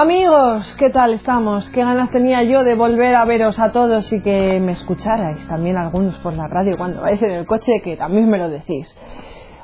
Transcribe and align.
Amigos, 0.00 0.74
¿qué 0.78 0.88
tal 0.88 1.12
estamos? 1.12 1.68
¿Qué 1.68 1.84
ganas 1.84 2.10
tenía 2.10 2.42
yo 2.42 2.64
de 2.64 2.74
volver 2.74 3.14
a 3.14 3.26
veros 3.26 3.58
a 3.58 3.70
todos 3.70 4.10
y 4.14 4.22
que 4.22 4.58
me 4.58 4.72
escucharais 4.72 5.46
también 5.46 5.76
algunos 5.76 6.16
por 6.20 6.32
la 6.32 6.48
radio 6.48 6.78
cuando 6.78 7.02
vais 7.02 7.20
en 7.20 7.32
el 7.32 7.44
coche, 7.44 7.82
que 7.84 7.98
también 7.98 8.26
me 8.26 8.38
lo 8.38 8.48
decís? 8.48 8.96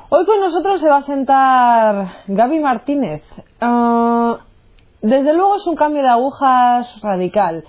Hoy 0.09 0.27
con 0.27 0.39
nosotros 0.39 0.79
se 0.79 0.89
va 0.89 0.97
a 0.97 1.01
sentar 1.01 2.07
Gaby 2.27 2.59
Martínez. 2.59 3.23
Ah, 3.59 4.37
desde 5.01 5.33
luego 5.33 5.55
es 5.55 5.65
un 5.65 5.75
cambio 5.75 6.03
de 6.03 6.09
agujas 6.09 7.01
radical. 7.01 7.63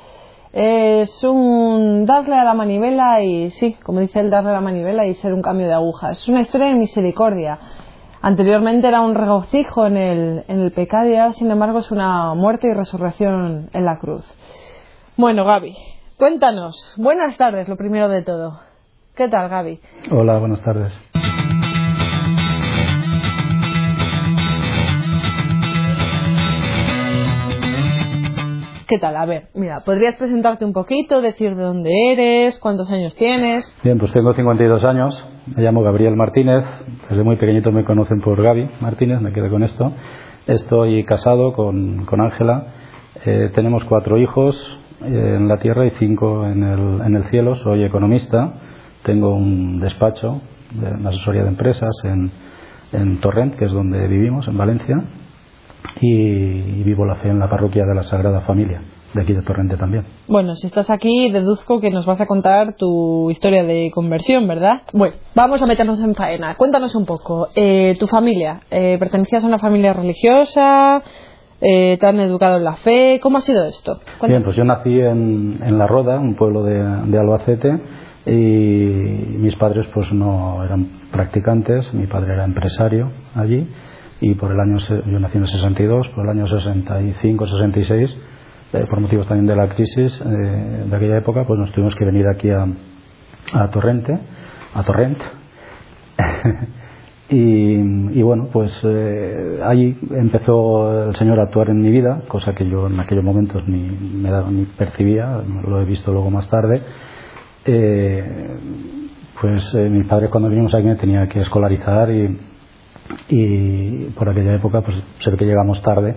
Es 0.53 1.25
un 1.25 2.05
darle 2.05 2.37
a 2.37 2.45
la 2.45 2.53
manivela 2.53 3.23
y, 3.23 3.51
sí, 3.51 3.79
como 3.83 4.01
dice 4.01 4.21
el 4.21 4.29
darle 4.29 4.51
a 4.51 4.53
la 4.53 4.61
manivela 4.61 5.07
y 5.07 5.15
ser 5.15 5.33
un 5.33 5.41
cambio 5.41 5.69
de 5.69 5.73
agujas. 5.73 6.21
Es 6.21 6.29
una 6.29 6.43
historia 6.43 6.67
de 6.67 6.75
misericordia 6.75 7.59
Anteriormente 8.21 8.89
era 8.89 9.01
un 9.01 9.15
regocijo 9.15 9.87
en 9.87 9.97
el, 9.97 10.45
en 10.49 10.61
el 10.61 10.73
pecado 10.73 11.09
y 11.09 11.15
ahora, 11.15 11.33
sin 11.35 11.51
embargo, 11.51 11.79
es 11.79 11.91
una 11.91 12.35
muerte 12.35 12.69
y 12.69 12.75
resurrección 12.75 13.71
en 13.73 13.85
la 13.85 13.99
cruz. 13.99 14.25
Bueno, 15.17 15.45
Gaby, 15.45 15.77
cuéntanos. 16.17 16.95
Buenas 16.99 17.37
tardes, 17.37 17.69
lo 17.69 17.77
primero 17.77 18.09
de 18.09 18.23
todo. 18.23 18.61
¿Qué 19.15 19.29
tal, 19.29 19.49
Gaby? 19.49 19.81
Hola, 20.11 20.39
buenas 20.39 20.63
tardes. 20.63 20.93
¿Qué 28.89 28.99
tal? 28.99 29.17
A 29.17 29.27
ver, 29.27 29.49
mira, 29.55 29.81
¿podrías 29.85 30.15
presentarte 30.17 30.65
un 30.65 30.73
poquito, 30.73 31.21
decir 31.21 31.55
de 31.55 31.63
dónde 31.63 31.91
eres, 32.13 32.59
cuántos 32.59 32.91
años 32.91 33.15
tienes? 33.17 33.71
Bien, 33.85 33.99
pues 33.99 34.13
tengo 34.13 34.33
52 34.33 34.83
años, 34.83 35.25
me 35.57 35.63
llamo 35.63 35.83
Gabriel 35.83 36.17
Martínez, 36.17 36.65
desde 37.09 37.23
muy 37.23 37.37
pequeñito 37.37 37.73
me 37.73 37.85
conocen 37.85 38.21
por 38.21 38.43
Gaby 38.43 38.69
Martínez, 38.81 39.21
me 39.21 39.33
quedé 39.33 39.49
con 39.49 39.63
esto. 39.63 39.93
Estoy 40.47 41.05
casado 41.05 41.53
con 41.53 42.21
Ángela, 42.21 42.67
eh, 43.25 43.51
tenemos 43.55 43.85
cuatro 43.85 44.17
hijos 44.19 44.55
eh, 45.03 45.35
en 45.37 45.49
la 45.49 45.59
tierra 45.59 45.87
y 45.87 45.91
cinco 45.99 46.47
en 46.47 46.63
el, 46.63 47.01
en 47.05 47.17
el 47.17 47.25
cielo, 47.31 47.57
soy 47.57 47.83
economista, 47.83 48.53
tengo 49.03 49.35
un 49.35 49.81
despacho 49.81 50.41
de 50.73 50.93
una 50.93 51.09
asesoría 51.11 51.43
de 51.43 51.49
empresas 51.49 51.91
en, 52.05 52.31
en 52.93 53.19
Torrent, 53.19 53.57
que 53.57 53.65
es 53.65 53.73
donde 53.73 54.07
vivimos, 54.07 54.47
en 54.47 54.57
Valencia, 54.57 55.03
y, 56.01 56.83
vivo 56.85 57.05
la 57.05 57.17
fe 57.17 57.29
en 57.29 57.39
la 57.39 57.49
parroquia 57.51 57.85
de 57.85 57.95
la 57.95 58.03
Sagrada 58.03 58.43
Familia 58.43 58.81
de 59.19 59.25
aquí 59.25 59.35
de 59.35 59.43
Torrente 59.43 59.77
también. 59.77 60.05
Bueno, 60.29 60.55
si 60.55 60.67
estás 60.67 60.91
aquí, 60.91 61.31
deduzco 61.31 61.81
que 61.81 61.91
nos 61.91 62.07
vas 62.07 62.21
a 62.21 62.27
contar 62.27 62.75
tu 62.75 63.31
historia 63.31 63.65
de 63.65 63.91
conversión, 63.93 64.47
¿verdad? 64.47 64.83
Bueno, 64.93 65.17
vamos 65.35 65.61
a 65.61 65.67
meternos 65.67 66.01
en 66.01 66.15
faena. 66.15 66.55
Cuéntanos 66.55 66.95
un 66.95 67.05
poco. 67.05 67.49
Eh, 67.57 67.97
¿Tu 67.99 68.07
familia? 68.07 68.61
Eh, 68.71 68.97
¿Pertenecías 68.99 69.43
a 69.43 69.49
una 69.49 69.59
familia 69.59 69.93
religiosa? 69.93 71.03
Eh, 71.61 71.97
¿Te 71.99 72.07
han 72.07 72.21
educado 72.21 72.59
en 72.59 72.65
la 72.65 72.77
fe? 72.77 73.19
¿Cómo 73.21 73.39
ha 73.39 73.41
sido 73.41 73.67
esto? 73.67 73.99
Bien, 74.27 74.45
pues 74.45 74.57
yo 74.57 74.65
nací 74.65 74.91
en, 74.91 75.59
en 75.65 75.79
La 75.79 75.89
Roda, 75.89 76.21
un 76.21 76.37
pueblo 76.37 76.63
de, 76.63 76.79
de, 77.07 77.19
Albacete, 77.19 77.81
y 78.27 78.31
mis 78.31 79.57
padres 79.57 79.87
pues 79.93 80.13
no 80.13 80.63
eran 80.65 81.09
practicantes, 81.11 81.93
mi 81.93 82.07
padre 82.07 82.35
era 82.35 82.45
empresario 82.45 83.11
allí 83.35 83.67
y 84.21 84.35
por 84.35 84.53
el 84.53 84.61
año, 84.61 84.79
yo 84.79 85.19
nací 85.21 85.39
en 85.39 85.45
el 85.45 85.49
62, 85.49 86.09
por 86.09 86.25
el 86.25 86.31
año 86.31 86.47
65, 86.47 87.47
66, 87.47 88.11
eh, 88.73 88.85
por 88.89 89.01
motivos 89.01 89.27
también 89.27 89.47
de 89.47 89.57
la 89.57 89.69
crisis 89.69 90.21
eh, 90.21 90.85
de 90.89 90.97
aquella 90.97 91.19
época, 91.19 91.45
pues 91.45 91.59
nos 91.59 91.73
tuvimos 91.73 91.95
que 91.95 92.05
venir 92.05 92.27
aquí 92.29 92.51
a, 92.51 92.67
a 93.53 93.71
Torrente, 93.71 94.19
a 94.75 94.83
Torrent. 94.83 95.19
y, 97.31 98.19
y, 98.19 98.23
bueno, 98.23 98.49
pues 98.53 98.79
eh, 98.85 99.61
ahí 99.65 99.97
empezó 100.11 101.09
el 101.09 101.17
Señor 101.17 101.41
a 101.41 101.45
actuar 101.45 101.71
en 101.71 101.81
mi 101.81 101.91
vida, 101.91 102.23
cosa 102.29 102.55
que 102.55 102.69
yo 102.69 102.89
en 102.89 103.01
aquellos 103.01 103.25
momentos 103.25 103.67
ni, 103.67 103.89
me 103.89 104.31
daba, 104.31 104.51
ni 104.51 104.65
percibía, 104.65 105.43
lo 105.67 105.81
he 105.81 105.85
visto 105.85 106.13
luego 106.13 106.31
más 106.31 106.49
tarde. 106.49 106.83
pues 109.41 109.75
mi 109.75 110.05
padre 110.05 110.29
cuando 110.29 110.49
vinimos 110.49 110.75
aquí 110.75 110.85
me 110.85 110.97
tenía 110.97 111.27
que 111.29 111.41
escolarizar 111.41 112.11
y 112.11 112.39
y 113.29 114.11
por 114.11 114.29
aquella 114.29 114.55
época 114.55 114.81
pues 114.83 114.97
sé 115.21 115.31
que 115.37 115.45
llegamos 115.45 115.81
tarde 115.83 116.15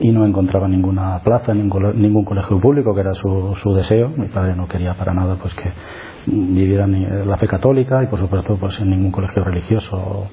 y 0.00 0.10
no 0.10 0.24
encontraba 0.24 0.68
ninguna 0.68 1.20
plaza, 1.24 1.54
ningún, 1.54 2.00
ningún 2.00 2.24
colegio 2.24 2.60
público, 2.60 2.94
que 2.94 3.00
era 3.00 3.14
su, 3.14 3.56
su, 3.62 3.74
deseo. 3.74 4.10
Mi 4.10 4.28
padre 4.28 4.54
no 4.54 4.66
quería 4.68 4.94
para 4.94 5.12
nada 5.12 5.36
pues 5.36 5.54
que 5.54 5.72
vivieran 6.26 7.26
la 7.26 7.36
fe 7.36 7.48
católica 7.48 8.02
y 8.02 8.06
por 8.06 8.18
supuesto 8.18 8.56
pues 8.58 8.78
en 8.80 8.90
ningún 8.90 9.10
colegio 9.10 9.42
religioso 9.42 10.28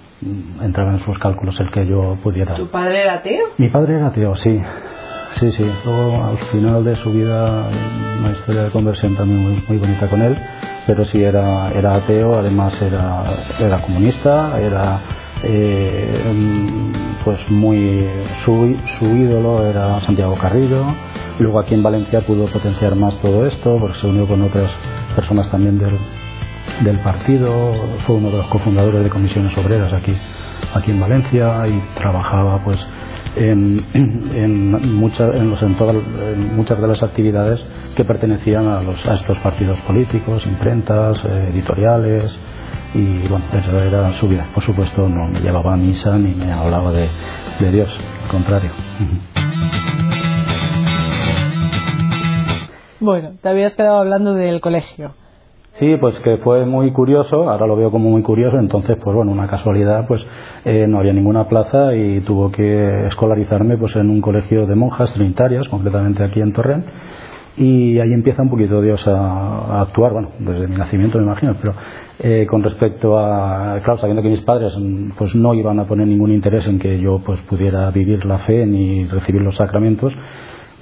entraba 0.62 0.92
en 0.92 1.00
sus 1.00 1.18
cálculos 1.20 1.60
el 1.60 1.72
que 1.72 1.88
yo 1.88 2.18
pudiera. 2.22 2.54
¿Tu 2.56 2.70
padre 2.70 3.02
era 3.02 3.16
ateo? 3.16 3.46
Mi 3.58 3.70
padre 3.70 3.96
era 3.96 4.08
ateo, 4.08 4.36
sí. 4.36 4.60
Sí, 5.40 5.52
sí. 5.52 5.66
Luego 5.86 6.24
al 6.24 6.38
final 6.52 6.84
de 6.84 6.96
su 6.96 7.12
vida 7.12 7.68
una 8.20 8.32
historia 8.32 8.64
de 8.64 8.72
conversión 8.72 9.16
también 9.16 9.42
muy, 9.42 9.64
muy 9.68 9.78
bonita 9.78 10.08
con 10.08 10.22
él, 10.22 10.38
pero 10.88 11.04
sí 11.06 11.22
era, 11.22 11.72
era 11.72 11.96
ateo, 11.96 12.36
además 12.36 12.80
era, 12.82 13.24
era 13.60 13.82
comunista, 13.82 14.60
era 14.60 15.00
eh, 15.44 17.04
pues 17.26 17.40
muy 17.50 18.08
su, 18.46 18.78
su, 19.00 19.06
ídolo 19.06 19.66
era 19.66 20.00
Santiago 20.02 20.38
Carrillo. 20.38 20.86
Luego 21.40 21.60
aquí 21.60 21.74
en 21.74 21.84
Valencia 21.84 22.22
pudo 22.22 22.46
potenciar 22.46 22.96
más 22.96 23.20
todo 23.22 23.46
esto 23.46 23.78
porque 23.80 23.98
se 24.00 24.08
unió 24.08 24.28
con 24.28 24.42
otras 24.44 24.72
personas 25.16 25.50
también 25.52 25.78
del, 25.78 25.98
del 26.84 27.00
partido. 27.00 27.74
Fue 28.06 28.16
uno 28.16 28.30
de 28.30 28.38
los 28.38 28.48
cofundadores 28.48 29.04
de 29.04 29.10
comisiones 29.10 29.58
obreras 29.58 29.92
aquí 29.92 30.16
aquí 30.74 30.92
en 30.92 31.00
Valencia 31.00 31.68
y 31.68 31.82
trabajaba 31.96 32.64
pues 32.64 32.80
en, 33.36 33.86
en, 33.94 34.96
mucha, 34.96 35.26
en, 35.26 35.50
los, 35.50 35.62
en, 35.62 35.76
todas, 35.76 35.96
muchas 36.54 36.80
de 36.80 36.88
las 36.88 37.04
actividades 37.04 37.64
que 37.96 38.06
pertenecían 38.06 38.68
a, 38.68 38.82
los, 38.82 39.06
a 39.06 39.16
estos 39.16 39.38
partidos 39.40 39.80
políticos, 39.82 40.46
imprentas, 40.46 41.24
eh, 41.26 41.50
editoriales, 41.54 42.38
y 42.96 43.28
bueno, 43.28 43.44
esa 43.52 43.86
era 43.86 44.14
su 44.14 44.28
vida. 44.30 44.48
Por 44.54 44.64
supuesto, 44.64 45.10
no 45.10 45.28
me 45.28 45.42
llevaba 45.42 45.74
a 45.74 45.78
misa 45.78 46.18
ni 46.18 46.34
me 46.34 46.52
hablaba 46.52 46.92
de, 46.92 47.10
de 47.60 47.72
Dios, 47.72 47.90
al 48.24 48.30
contrario. 48.30 48.72
Bueno, 53.02 53.34
te 53.42 53.50
habías 53.50 53.76
quedado 53.76 54.00
hablando 54.00 54.34
del 54.34 54.62
colegio. 54.62 55.12
Sí, 55.74 55.98
pues 56.00 56.18
que 56.20 56.38
fue 56.38 56.66
muy 56.66 56.92
curioso, 56.94 57.50
ahora 57.50 57.68
lo 57.68 57.76
veo 57.76 57.92
como 57.92 58.10
muy 58.10 58.22
curioso, 58.22 58.58
entonces 58.58 58.96
pues 59.04 59.14
bueno, 59.14 59.34
una 59.34 59.46
casualidad, 59.46 60.08
pues 60.08 60.26
eh, 60.64 60.88
no 60.88 61.00
había 61.00 61.12
ninguna 61.12 61.50
plaza 61.50 61.94
y 61.94 62.22
tuvo 62.22 62.50
que 62.50 63.08
escolarizarme 63.08 63.78
pues 63.78 63.94
en 63.98 64.10
un 64.10 64.22
colegio 64.22 64.66
de 64.68 64.76
monjas 64.76 65.12
trinitarias, 65.14 65.68
concretamente 65.68 66.24
aquí 66.24 66.40
en 66.40 66.54
Torrent, 66.54 66.86
y 67.58 68.00
ahí 68.00 68.12
empieza 68.12 68.42
un 68.42 68.50
poquito 68.50 68.82
Dios 68.82 69.08
a, 69.08 69.82
actuar, 69.82 70.12
bueno, 70.12 70.30
desde 70.40 70.68
mi 70.68 70.76
nacimiento 70.76 71.18
me 71.18 71.26
imagino, 71.26 71.56
pero 71.62 71.74
eh, 72.20 72.46
con 72.50 72.64
respecto 72.64 73.18
a, 73.18 73.80
claro, 73.84 73.98
sabiendo 73.98 74.22
que 74.22 74.30
mis 74.30 74.42
padres 74.42 74.74
pues 75.18 75.36
no 75.36 75.54
iban 75.54 75.80
a 75.80 75.86
poner 75.86 76.08
ningún 76.08 76.32
interés 76.32 76.68
en 76.68 76.80
que 76.80 77.00
yo 77.00 77.20
pues 77.26 77.40
pudiera 77.42 77.90
vivir 77.92 78.26
la 78.26 78.40
fe 78.40 78.66
ni 78.66 79.06
recibir 79.06 79.42
los 79.42 79.56
sacramentos, 79.56 80.14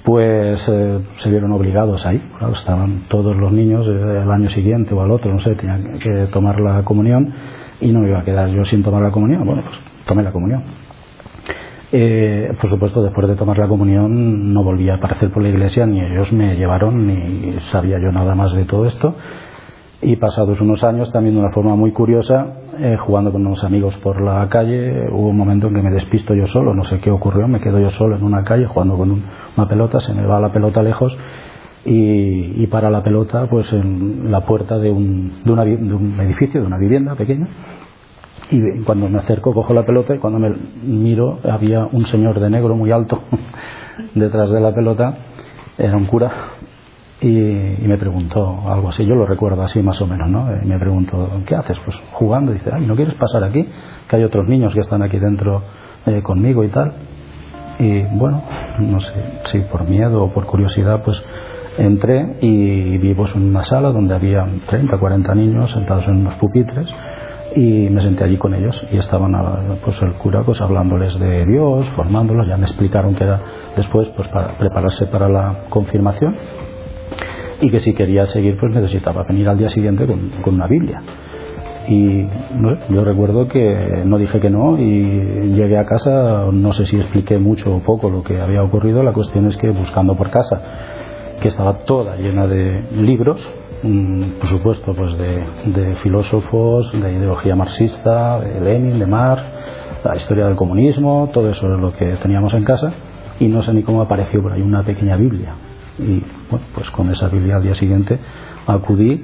pues 0.04 0.62
eh, 0.68 0.98
se 1.18 1.30
vieron 1.30 1.52
obligados 1.52 2.04
ahí, 2.04 2.20
claro, 2.38 2.54
estaban 2.54 3.04
todos 3.08 3.36
los 3.36 3.52
niños 3.52 3.86
eh, 3.86 4.22
el 4.22 4.30
año 4.30 4.50
siguiente 4.50 4.94
o 4.94 5.00
al 5.00 5.12
otro, 5.12 5.32
no 5.32 5.40
sé, 5.40 5.54
tenían 5.54 5.98
que 5.98 6.26
tomar 6.32 6.60
la 6.60 6.82
comunión 6.82 7.32
y 7.80 7.92
no 7.92 8.00
me 8.00 8.08
iba 8.08 8.18
a 8.18 8.24
quedar 8.24 8.48
yo 8.50 8.64
sin 8.64 8.82
tomar 8.82 9.02
la 9.02 9.10
comunión, 9.10 9.44
bueno, 9.46 9.62
pues 9.62 9.78
tomé 10.06 10.22
la 10.24 10.32
comunión 10.32 10.83
eh, 11.96 12.52
por 12.60 12.68
supuesto, 12.68 13.04
después 13.04 13.28
de 13.28 13.36
tomar 13.36 13.56
la 13.56 13.68
comunión 13.68 14.52
no 14.52 14.64
volví 14.64 14.90
a 14.90 14.96
aparecer 14.96 15.30
por 15.30 15.44
la 15.44 15.48
iglesia, 15.48 15.86
ni 15.86 16.00
ellos 16.00 16.32
me 16.32 16.56
llevaron, 16.56 17.06
ni 17.06 17.56
sabía 17.70 18.00
yo 18.00 18.10
nada 18.10 18.34
más 18.34 18.52
de 18.52 18.64
todo 18.64 18.86
esto. 18.86 19.14
Y 20.02 20.16
pasados 20.16 20.60
unos 20.60 20.82
años, 20.82 21.12
también 21.12 21.36
de 21.36 21.42
una 21.42 21.52
forma 21.52 21.76
muy 21.76 21.92
curiosa, 21.92 22.48
eh, 22.80 22.96
jugando 22.98 23.30
con 23.30 23.46
unos 23.46 23.62
amigos 23.62 23.96
por 23.98 24.20
la 24.20 24.48
calle, 24.48 25.08
hubo 25.12 25.28
un 25.28 25.36
momento 25.36 25.68
en 25.68 25.74
que 25.74 25.82
me 25.82 25.92
despisto 25.92 26.34
yo 26.34 26.48
solo, 26.48 26.74
no 26.74 26.82
sé 26.82 26.98
qué 26.98 27.12
ocurrió, 27.12 27.46
me 27.46 27.60
quedo 27.60 27.78
yo 27.78 27.90
solo 27.90 28.16
en 28.16 28.24
una 28.24 28.42
calle 28.42 28.66
jugando 28.66 28.96
con 28.96 29.22
una 29.56 29.68
pelota, 29.68 30.00
se 30.00 30.12
me 30.14 30.26
va 30.26 30.40
la 30.40 30.50
pelota 30.50 30.82
lejos 30.82 31.16
y, 31.84 32.60
y 32.60 32.66
para 32.66 32.90
la 32.90 33.04
pelota 33.04 33.46
pues 33.46 33.72
en 33.72 34.32
la 34.32 34.40
puerta 34.40 34.78
de 34.78 34.90
un, 34.90 35.44
de, 35.44 35.52
una, 35.52 35.64
de 35.64 35.94
un 35.94 36.18
edificio, 36.22 36.60
de 36.60 36.66
una 36.66 36.78
vivienda 36.78 37.14
pequeña 37.14 37.46
y 38.54 38.82
cuando 38.84 39.08
me 39.08 39.18
acerco 39.18 39.52
cojo 39.52 39.74
la 39.74 39.84
pelota 39.84 40.14
y 40.14 40.18
cuando 40.18 40.38
me 40.38 40.54
miro 40.82 41.38
había 41.44 41.86
un 41.86 42.06
señor 42.06 42.40
de 42.40 42.50
negro 42.50 42.76
muy 42.76 42.90
alto 42.90 43.20
detrás 44.14 44.50
de 44.50 44.60
la 44.60 44.74
pelota, 44.74 45.14
era 45.78 45.96
un 45.96 46.06
cura 46.06 46.30
y, 47.20 47.26
me 47.26 47.96
preguntó 47.96 48.62
algo 48.66 48.90
así, 48.90 49.06
yo 49.06 49.14
lo 49.14 49.24
recuerdo 49.24 49.62
así 49.62 49.80
más 49.80 50.00
o 50.02 50.06
menos, 50.06 50.28
¿no? 50.28 50.46
Y 50.62 50.66
me 50.66 50.78
preguntó, 50.78 51.30
¿qué 51.46 51.54
haces? 51.54 51.78
Pues 51.84 51.96
jugando, 52.12 52.52
dice, 52.52 52.70
ay, 52.72 52.86
¿no 52.86 52.96
quieres 52.96 53.14
pasar 53.14 53.44
aquí? 53.44 53.66
Que 54.08 54.16
hay 54.16 54.24
otros 54.24 54.46
niños 54.46 54.74
que 54.74 54.80
están 54.80 55.02
aquí 55.02 55.18
dentro 55.18 55.62
eh, 56.06 56.22
conmigo 56.22 56.64
y 56.64 56.68
tal. 56.68 56.92
Y 57.78 58.02
bueno, 58.02 58.42
no 58.78 59.00
sé 59.00 59.12
si 59.50 59.60
por 59.60 59.88
miedo 59.88 60.22
o 60.22 60.32
por 60.32 60.44
curiosidad, 60.44 61.02
pues 61.02 61.20
entré 61.78 62.36
y 62.40 62.98
vimos 62.98 63.34
en 63.34 63.44
una 63.44 63.64
sala 63.64 63.90
donde 63.90 64.14
había 64.14 64.46
30, 64.68 64.98
40 64.98 65.34
niños 65.34 65.72
sentados 65.72 66.04
en 66.06 66.16
unos 66.16 66.34
pupitres 66.34 66.86
y 67.56 67.88
me 67.90 68.00
senté 68.02 68.24
allí 68.24 68.36
con 68.36 68.54
ellos 68.54 68.84
y 68.90 68.96
estaban 68.96 69.32
pues 69.84 70.00
el 70.02 70.14
cura 70.14 70.42
pues 70.42 70.60
hablándoles 70.60 71.18
de 71.18 71.46
Dios 71.46 71.86
formándolos 71.94 72.48
ya 72.48 72.56
me 72.56 72.64
explicaron 72.64 73.14
que 73.14 73.24
era 73.24 73.40
después 73.76 74.08
pues 74.16 74.28
para 74.28 74.58
prepararse 74.58 75.06
para 75.06 75.28
la 75.28 75.64
confirmación 75.68 76.36
y 77.60 77.70
que 77.70 77.80
si 77.80 77.94
quería 77.94 78.26
seguir 78.26 78.56
pues 78.58 78.72
necesitaba 78.72 79.24
venir 79.24 79.48
al 79.48 79.58
día 79.58 79.68
siguiente 79.68 80.06
con, 80.06 80.54
una 80.54 80.66
Biblia. 80.66 81.02
Y 81.86 82.26
yo 82.88 83.04
recuerdo 83.04 83.46
que 83.46 84.02
no 84.06 84.16
dije 84.16 84.40
que 84.40 84.48
no 84.48 84.78
y 84.78 85.52
llegué 85.52 85.76
a 85.76 85.84
casa 85.84 86.46
no 86.50 86.72
sé 86.72 86.86
si 86.86 86.96
expliqué 86.96 87.38
mucho 87.38 87.76
o 87.76 87.80
poco 87.80 88.08
lo 88.08 88.22
que 88.22 88.40
había 88.40 88.62
ocurrido 88.62 89.02
la 89.02 89.12
cuestión 89.12 89.46
es 89.46 89.56
que 89.58 89.68
buscando 89.70 90.16
por 90.16 90.30
casa 90.30 90.62
que 91.42 91.48
estaba 91.48 91.84
toda 91.84 92.16
llena 92.16 92.46
de 92.46 92.84
libros 92.96 93.38
por 94.40 94.48
supuesto, 94.48 94.94
pues 94.94 95.16
de, 95.18 95.96
filósofos, 96.02 96.90
de 96.92 97.12
ideología 97.12 97.54
marxista, 97.54 98.40
de 98.40 98.60
Lenin, 98.60 98.98
de 98.98 99.06
Marx, 99.06 99.42
la 100.02 100.16
historia 100.16 100.46
del 100.46 100.56
comunismo, 100.56 101.28
todo 101.34 101.50
eso 101.50 101.74
es 101.74 101.80
lo 101.80 101.92
que 101.92 102.16
teníamos 102.22 102.54
en 102.54 102.64
casa 102.64 102.92
y 103.40 103.48
no 103.48 103.62
sé 103.62 103.74
ni 103.74 103.82
cómo 103.82 104.00
apareció 104.00 104.40
por 104.42 104.52
ahí 104.52 104.62
una 104.62 104.82
pequeña 104.82 105.16
Biblia. 105.16 105.54
Y 105.98 106.22
bueno, 106.50 106.66
pues 106.74 106.90
con 106.92 107.10
esa 107.10 107.28
Biblia 107.28 107.56
al 107.56 107.62
día 107.62 107.74
siguiente 107.74 108.18
acudí. 108.66 109.22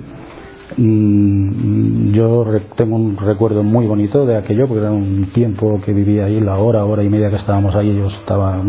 Mm, 0.77 2.13
yo 2.13 2.45
tengo 2.77 2.97
un 2.97 3.17
recuerdo 3.17 3.63
muy 3.63 3.87
bonito 3.87 4.27
de 4.27 4.37
aquello, 4.37 4.69
porque 4.69 4.83
era 4.83 4.93
un 4.93 5.31
tiempo 5.33 5.81
que 5.81 5.93
vivía 5.95 6.27
ahí, 6.27 6.39
la 6.39 6.59
hora, 6.59 6.85
hora 6.85 7.03
y 7.03 7.09
media 7.09 7.31
que 7.31 7.37
estábamos 7.37 7.75
ahí, 7.75 7.97
yo 7.97 8.07
estaba, 8.07 8.61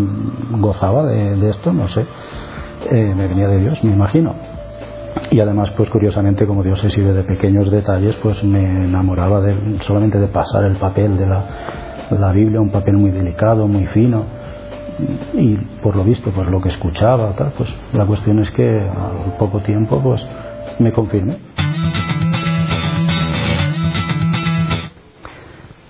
gozaba 0.58 1.06
de, 1.06 1.50
esto, 1.50 1.74
no 1.74 1.88
sé, 1.90 2.06
eh, 2.90 3.14
me 3.16 3.28
venía 3.28 3.48
de 3.50 3.58
Dios, 3.60 3.84
me 3.84 3.92
imagino 3.92 4.51
y 5.30 5.40
además 5.40 5.72
pues 5.78 5.90
curiosamente 5.90 6.46
como 6.46 6.64
Dios 6.64 6.80
se 6.80 6.90
sirve 6.90 7.14
de 7.14 7.24
pequeños 7.24 7.72
detalles 7.72 8.16
pues 8.22 8.44
me 8.44 8.86
enamoraba 8.86 9.42
de, 9.42 9.80
solamente 9.88 10.20
de 10.20 10.28
pasar 10.28 10.64
el 10.66 10.76
papel 10.78 11.18
de 11.18 11.26
la, 11.26 12.32
Biblia 12.34 12.60
un 12.60 12.72
papel 12.72 12.96
muy 12.98 13.12
delicado 13.12 13.68
muy 13.68 13.86
fino 13.88 14.26
y 15.34 15.56
por 15.82 15.96
lo 15.96 16.04
visto 16.04 16.32
pues 16.32 16.48
lo 16.50 16.62
que 16.62 16.70
escuchaba 16.70 17.34
tal, 17.36 17.54
pues 17.58 17.70
la 17.94 18.06
cuestión 18.06 18.40
es 18.40 18.52
que 18.52 18.64
al 18.64 19.38
poco 19.40 19.62
tiempo 19.62 20.00
pues 20.02 20.22
me 20.80 20.92
confirmé. 20.92 21.38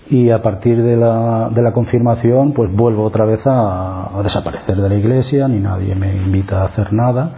Y 0.10 0.30
a 0.30 0.42
partir 0.42 0.82
de 0.82 0.98
la, 0.98 1.50
de 1.52 1.62
la 1.62 1.72
confirmación 1.72 2.54
pues 2.54 2.72
vuelvo 2.72 3.04
otra 3.04 3.26
vez 3.26 3.40
a, 3.46 4.18
a 4.18 4.22
desaparecer 4.22 4.78
de 4.78 4.90
la 4.90 4.96
iglesia 4.96 5.48
ni 5.48 5.60
nadie 5.60 5.96
me 5.96 6.14
invita 6.14 6.62
a 6.62 6.66
hacer 6.66 6.94
nada 6.94 7.32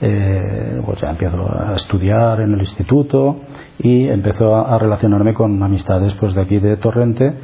eh, 0.00 0.80
pues 0.86 1.00
ya 1.00 1.10
empiezo 1.10 1.50
a 1.50 1.74
estudiar 1.74 2.40
en 2.40 2.54
el 2.54 2.60
instituto 2.60 3.36
y 3.80 4.06
empezó 4.06 4.54
a, 4.54 4.78
relacionarme 4.78 5.34
con 5.34 5.60
amistades 5.60 6.14
pues 6.20 6.34
de 6.34 6.40
aquí 6.40 6.60
de 6.60 6.76
Torrente 6.76 7.34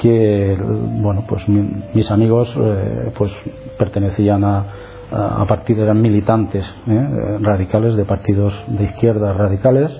que 0.00 0.56
bueno 1.02 1.24
pues 1.28 1.42
mis 1.48 2.08
amigos 2.12 2.54
eh, 2.56 3.12
pues 3.18 3.32
pertenecían 3.78 4.44
a, 4.44 4.64
a, 5.10 5.44
partidos 5.48 5.82
eran 5.82 6.00
militantes 6.00 6.64
eh, 6.86 7.38
radicales 7.40 7.96
de 7.96 8.04
partidos 8.04 8.54
de 8.68 8.84
izquierda 8.84 9.32
radicales 9.32 9.90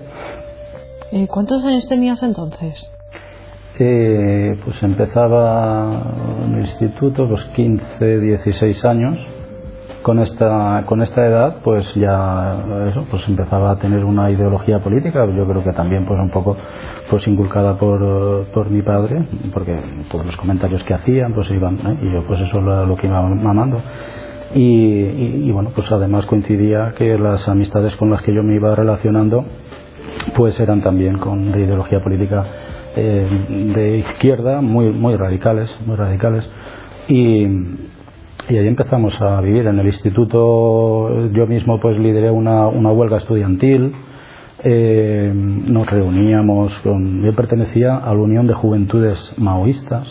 ¿cuántos 1.28 1.64
años 1.64 1.88
tenías 1.88 2.22
entonces? 2.22 2.92
pues 3.76 4.82
empezaba 4.82 6.02
en 6.44 6.54
el 6.54 6.60
instituto 6.60 7.26
los 7.26 7.44
15 7.56 8.20
16 8.20 8.84
años 8.84 9.18
con 10.08 10.20
esta 10.20 10.84
con 10.86 11.02
esta 11.02 11.26
edad 11.26 11.56
pues 11.62 11.84
ya 11.94 12.56
eso 12.88 13.04
pues 13.10 13.28
empezaba 13.28 13.72
a 13.72 13.76
tener 13.76 14.06
una 14.06 14.30
ideología 14.30 14.78
política 14.78 15.26
yo 15.26 15.46
creo 15.46 15.62
que 15.62 15.74
también 15.74 16.06
pues 16.06 16.18
un 16.18 16.30
poco 16.30 16.56
pues 17.10 17.28
inculcada 17.28 17.76
por, 17.76 18.46
por 18.46 18.70
mi 18.70 18.80
padre 18.80 19.22
porque 19.52 19.78
todos 20.10 20.24
los 20.24 20.34
comentarios 20.38 20.82
que 20.84 20.94
hacían 20.94 21.34
pues 21.34 21.50
iban 21.50 21.74
¿eh? 21.74 21.98
y 22.00 22.10
yo 22.10 22.22
pues 22.26 22.40
eso 22.40 22.58
lo, 22.58 22.86
lo 22.86 22.96
que 22.96 23.06
iba 23.06 23.20
mamando 23.20 23.82
y, 24.54 24.62
y, 24.62 25.50
bueno 25.52 25.72
pues 25.74 25.92
además 25.92 26.24
coincidía 26.24 26.94
que 26.96 27.18
las 27.18 27.46
amistades 27.46 27.94
con 27.96 28.08
las 28.08 28.22
que 28.22 28.32
yo 28.32 28.42
me 28.42 28.54
iba 28.54 28.74
relacionando 28.74 29.44
pues 30.34 30.58
eran 30.58 30.80
también 30.80 31.18
con 31.18 31.52
de 31.52 31.64
ideología 31.64 32.02
política 32.02 32.46
eh, 32.96 33.28
de 33.74 33.98
izquierda 33.98 34.62
muy 34.62 34.90
muy 34.90 35.16
radicales 35.16 35.68
muy 35.84 35.96
radicales 35.96 36.50
y 37.08 37.46
y 38.48 38.56
ahí 38.56 38.66
empezamos 38.66 39.14
a 39.20 39.40
vivir. 39.40 39.66
En 39.66 39.78
el 39.78 39.86
instituto 39.86 41.28
yo 41.30 41.46
mismo 41.46 41.78
pues 41.80 41.98
lideré 41.98 42.30
una, 42.30 42.66
una 42.68 42.90
huelga 42.90 43.18
estudiantil. 43.18 43.92
Eh, 44.64 45.32
nos 45.34 45.88
reuníamos 45.88 46.76
con... 46.78 47.22
Yo 47.22 47.34
pertenecía 47.34 47.96
a 47.96 48.14
la 48.14 48.20
Unión 48.20 48.46
de 48.46 48.54
Juventudes 48.54 49.18
Maoístas, 49.36 50.08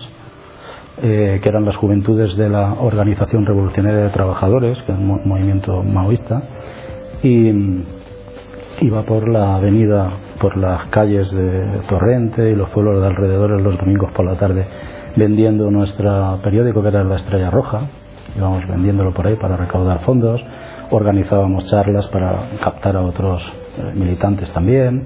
eh, 1.02 1.40
que 1.42 1.50
eran 1.50 1.66
las 1.66 1.76
juventudes 1.76 2.38
de 2.38 2.50
la 2.50 2.74
Organización 2.74 3.46
Revolucionaria 3.46 4.04
de 4.04 4.10
Trabajadores, 4.10 4.78
que 4.84 4.92
es 4.92 4.98
un 4.98 5.28
movimiento 5.28 5.84
maoísta, 5.84 6.42
y 7.24 7.52
iba 8.82 9.04
por 9.04 9.28
la 9.28 9.56
avenida, 9.56 10.12
por 10.40 10.56
las 10.56 10.86
calles 10.88 11.30
de 11.32 11.82
Torrente 11.90 12.50
y 12.52 12.56
los 12.56 12.70
pueblos 12.70 13.02
de 13.02 13.08
alrededor 13.08 13.60
los 13.60 13.78
domingos 13.78 14.12
por 14.14 14.26
la 14.26 14.36
tarde 14.36 14.68
vendiendo 15.16 15.72
nuestro 15.72 16.40
periódico 16.44 16.84
que 16.84 16.90
era 16.90 17.04
La 17.04 17.16
Estrella 17.16 17.50
Roja, 17.50 17.88
íbamos 18.38 18.68
vendiéndolo 18.68 19.14
por 19.14 19.28
ahí 19.28 19.36
para 19.36 19.58
recaudar 19.58 20.04
fondos, 20.04 20.42
organizábamos 20.92 21.66
charlas 21.66 22.08
para 22.08 22.50
captar 22.62 22.96
a 22.96 23.02
otros 23.02 23.42
eh, 23.78 23.92
militantes 23.96 24.52
también. 24.54 25.04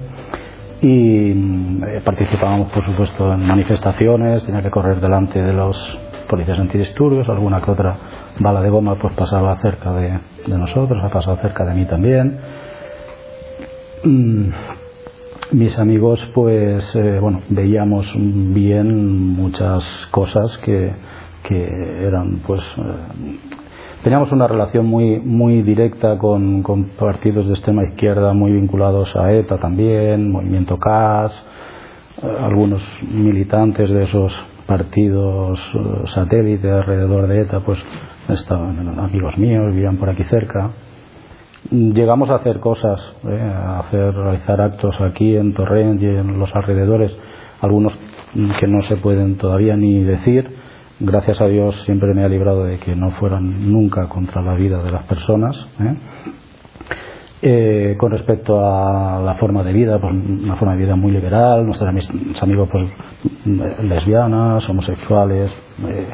Y 0.80 1.30
eh, 1.30 2.00
participábamos 2.04 2.72
por 2.72 2.84
supuesto 2.84 3.32
en 3.32 3.46
manifestaciones, 3.46 4.44
tenía 4.44 4.62
que 4.62 4.70
correr 4.70 5.00
delante 5.00 5.40
de 5.40 5.52
los 5.52 5.78
policías 6.28 6.58
antidisturbios, 6.58 7.28
alguna 7.28 7.60
que 7.60 7.70
otra 7.70 7.96
bala 8.40 8.60
de 8.60 8.70
goma 8.70 8.96
pues 8.96 9.14
pasaba 9.14 9.56
cerca 9.60 9.92
de, 9.92 10.18
nosotros, 10.48 10.98
ha 11.04 11.10
pasado 11.10 11.36
cerca 11.36 11.64
de 11.64 11.74
mí 11.74 11.84
también. 11.84 12.38
Mm, 14.02 14.48
mis 15.52 15.78
amigos 15.78 16.24
pues 16.34 16.96
eh, 16.96 17.18
bueno 17.20 17.42
veíamos 17.50 18.10
bien 18.16 19.36
muchas 19.36 19.84
cosas 20.10 20.58
que 20.58 20.92
que 21.42 22.06
eran 22.06 22.40
pues 22.46 22.60
eh, 22.78 23.38
teníamos 24.02 24.32
una 24.32 24.46
relación 24.46 24.86
muy 24.86 25.20
muy 25.20 25.62
directa 25.62 26.18
con, 26.18 26.62
con, 26.62 26.84
partidos 26.90 27.46
de 27.46 27.52
extrema 27.52 27.84
izquierda 27.84 28.32
muy 28.32 28.52
vinculados 28.52 29.14
a 29.16 29.32
ETA 29.32 29.58
también, 29.58 30.30
Movimiento 30.30 30.78
CAS, 30.78 31.32
eh, 32.22 32.26
algunos 32.40 32.82
militantes 33.10 33.90
de 33.90 34.04
esos 34.04 34.32
partidos 34.66 35.58
eh, 35.74 36.08
satélites 36.14 36.70
alrededor 36.70 37.28
de 37.28 37.42
ETA 37.42 37.60
pues 37.60 37.78
estaban 38.28 38.98
amigos 38.98 39.36
míos, 39.36 39.72
vivían 39.72 39.96
por 39.96 40.10
aquí 40.10 40.24
cerca. 40.24 40.70
Llegamos 41.70 42.28
a 42.28 42.36
hacer 42.36 42.58
cosas, 42.58 43.00
a 43.24 43.78
hacer, 43.80 44.12
realizar 44.12 44.60
actos 44.60 45.00
aquí 45.00 45.36
en 45.36 45.54
Torrent 45.54 46.02
y 46.02 46.06
en 46.06 46.38
los 46.38 46.52
alrededores, 46.56 47.16
algunos 47.60 47.92
que 48.34 48.66
no 48.66 48.82
se 48.82 48.96
pueden 48.96 49.36
todavía 49.36 49.76
ni 49.76 50.02
decir, 50.02 50.61
gracias 51.04 51.40
a 51.40 51.46
Dios 51.46 51.74
siempre 51.84 52.14
me 52.14 52.24
ha 52.24 52.28
librado 52.28 52.64
de 52.64 52.78
que 52.78 52.94
no 52.94 53.10
fueran 53.12 53.70
nunca 53.70 54.08
contra 54.08 54.40
la 54.42 54.54
vida 54.54 54.82
de 54.82 54.90
las 54.90 55.04
personas. 55.04 55.56
¿eh? 55.80 55.94
Eh, 57.44 57.96
con 57.98 58.12
respecto 58.12 58.64
a 58.64 59.20
la 59.20 59.34
forma 59.34 59.64
de 59.64 59.72
vida, 59.72 60.00
pues 60.00 60.12
una 60.12 60.54
forma 60.56 60.76
de 60.76 60.84
vida 60.84 60.94
muy 60.94 61.10
liberal, 61.10 61.66
nuestros 61.66 61.88
amigos 62.40 62.68
pues 62.70 62.88
lesbianas, 63.44 64.68
homosexuales, 64.68 65.50
eh, 65.88 66.06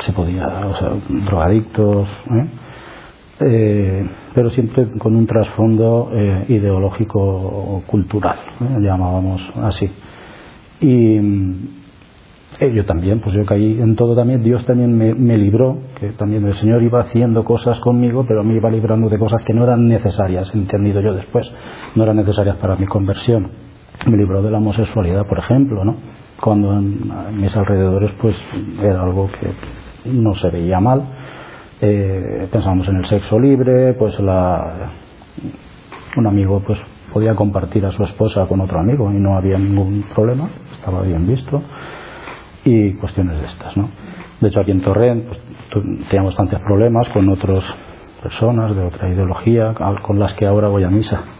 se 0.00 0.12
podía, 0.12 0.48
o 0.48 0.74
sea, 0.74 0.90
drogadictos, 1.08 2.08
pero 3.38 4.50
siempre 4.50 4.88
con 4.98 5.14
un 5.14 5.26
trasfondo 5.26 6.10
ideológico 6.48 7.82
cultural, 7.86 8.38
llamábamos 8.80 9.40
así. 9.62 9.88
Y, 10.80 11.20
eh, 12.60 12.70
yo 12.72 12.84
también, 12.84 13.20
pues 13.20 13.34
yo 13.34 13.46
caí 13.46 13.80
en 13.80 13.96
todo 13.96 14.14
también, 14.14 14.42
Dios 14.42 14.64
también 14.66 14.96
me, 14.96 15.38
libró, 15.38 15.78
que 15.98 16.10
también 16.12 16.44
el 16.44 16.54
Señor 16.54 16.82
iba 16.82 17.00
haciendo 17.00 17.44
cosas 17.44 17.80
conmigo, 17.80 18.24
pero 18.28 18.44
me 18.44 18.54
iba 18.54 18.70
librando 18.70 19.08
de 19.08 19.18
cosas 19.18 19.42
que 19.46 19.54
no 19.54 19.64
eran 19.64 19.88
necesarias, 19.88 20.54
entendido 20.54 21.00
yo 21.00 21.14
después, 21.14 21.50
no 21.94 22.02
eran 22.02 22.16
necesarias 22.16 22.56
para 22.56 22.76
mi 22.76 22.86
conversión. 22.86 23.50
Me 24.06 24.16
libró 24.16 24.42
de 24.42 24.50
la 24.50 24.58
homosexualidad, 24.58 25.26
por 25.26 25.38
ejemplo, 25.38 25.84
¿no? 25.84 25.96
Cuando 26.40 26.72
en, 26.72 27.10
mis 27.40 27.56
alrededores, 27.56 28.12
pues 28.20 28.36
era 28.82 29.02
algo 29.02 29.30
que 29.40 30.10
no 30.10 30.34
se 30.34 30.50
veía 30.50 30.78
mal. 30.78 31.04
Eh, 31.80 32.48
pensábamos 32.50 32.86
en 32.88 32.96
el 32.96 33.06
sexo 33.06 33.40
libre, 33.40 33.94
pues 33.94 34.18
la, 34.20 34.92
un 36.16 36.26
amigo 36.26 36.62
pues 36.66 36.78
podía 37.12 37.34
compartir 37.34 37.86
a 37.86 37.90
su 37.90 38.02
esposa 38.02 38.46
con 38.46 38.60
otro 38.60 38.78
amigo 38.78 39.10
y 39.10 39.18
no 39.18 39.36
había 39.36 39.58
ningún 39.58 40.04
problema, 40.14 40.50
estaba 40.72 41.02
bien 41.02 41.26
visto 41.26 41.62
y 42.64 42.92
cuestiones 42.94 43.40
de 43.40 43.46
estas. 43.46 43.76
¿no? 43.76 43.88
De 44.40 44.48
hecho, 44.48 44.60
aquí 44.60 44.70
en 44.70 44.82
Torrent 44.82 45.26
pues, 45.26 45.84
teníamos 46.08 46.36
bastantes 46.36 46.60
problemas 46.60 47.08
con 47.08 47.28
otras 47.28 47.64
personas 48.22 48.74
de 48.76 48.82
otra 48.84 49.08
ideología 49.08 49.74
con 50.02 50.18
las 50.18 50.34
que 50.34 50.46
ahora 50.46 50.68
voy 50.68 50.84
a 50.84 50.90
misa. 50.90 51.22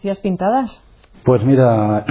hacías 0.00 0.20
pintadas? 0.20 0.82
Pues 1.24 1.44
mira, 1.44 2.06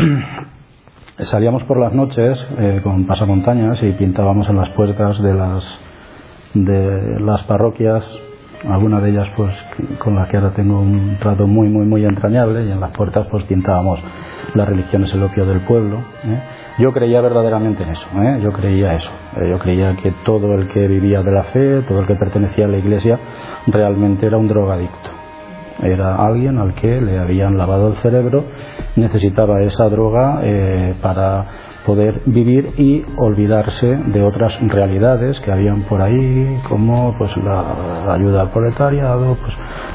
salíamos 1.32 1.63
por 1.63 1.80
las 1.80 1.92
noches 1.92 2.38
eh, 2.60 2.82
con 2.84 3.08
pasamontañas 3.08 3.82
y 3.82 3.94
pintábamos 3.94 4.48
en 4.48 4.58
las 4.58 4.70
puertas 4.70 5.20
de 5.24 5.34
las 5.34 5.80
de 6.54 7.20
las 7.20 7.44
parroquias 7.46 8.04
algunas 8.68 9.01
de 9.01 9.10
ellas 9.12 9.28
pues 9.38 9.54
con 10.00 10.16
las 10.16 10.28
que 10.28 10.38
ahora 10.38 10.51
tengo 10.51 10.80
un 10.82 11.18
trato 11.20 11.48
muy 11.48 11.70
muy 11.70 11.86
muy 11.86 12.04
entrañable 12.04 12.66
y 12.66 12.72
en 12.72 12.80
las 12.80 12.92
puertas 12.92 13.28
pues 13.32 13.44
pintábamos 13.46 14.00
las 14.54 14.68
religiones 14.68 15.13
el 15.13 15.24
opio 15.24 15.46
del 15.46 15.62
pueblo 15.62 16.00
¿eh? 16.25 16.42
yo 16.80 16.92
creía 16.92 17.22
verdaderamente 17.22 17.84
en 17.84 17.89
eso 17.89 18.06
¿eh? 18.22 18.42
yo 18.44 18.51
creía 18.51 18.96
eso 18.96 19.10
¿eh? 19.38 19.50
yo 19.50 19.60
creía 19.60 19.96
que 19.96 20.12
todo 20.25 20.54
el 20.56 20.68
que 20.70 20.88
vivía 20.88 21.22
de 21.22 21.32
la 21.32 21.44
fe 21.44 21.82
todo 21.84 22.01
el 22.01 22.08
que 22.08 22.16
pertenecía 22.16 22.66
a 22.66 22.70
la 22.70 22.78
iglesia 22.78 23.18
realmente 23.68 24.25
era 24.25 24.38
un 24.38 24.48
drogadicto 24.48 25.10
era 25.82 26.16
alguien 26.16 26.58
al 26.58 26.74
que 26.74 27.00
le 27.00 27.18
habían 27.18 27.58
lavado 27.58 27.88
el 27.88 27.98
cerebro 27.98 28.44
necesitaba 28.98 29.62
esa 29.62 29.88
droga 29.88 30.42
para 31.01 31.69
poder 31.86 32.22
vivir 32.26 32.74
y 32.78 33.04
olvidarse 33.18 33.88
de 33.88 34.22
otras 34.22 34.60
realidades 34.62 35.40
que 35.42 35.52
habían 35.52 35.84
por 35.84 36.02
ahí 36.02 36.62
como 36.68 37.18
pues 37.18 37.36
la, 37.38 38.14
ayuda 38.14 38.42
al 38.42 38.52
proletariado 38.52 39.36
pues 39.36 39.54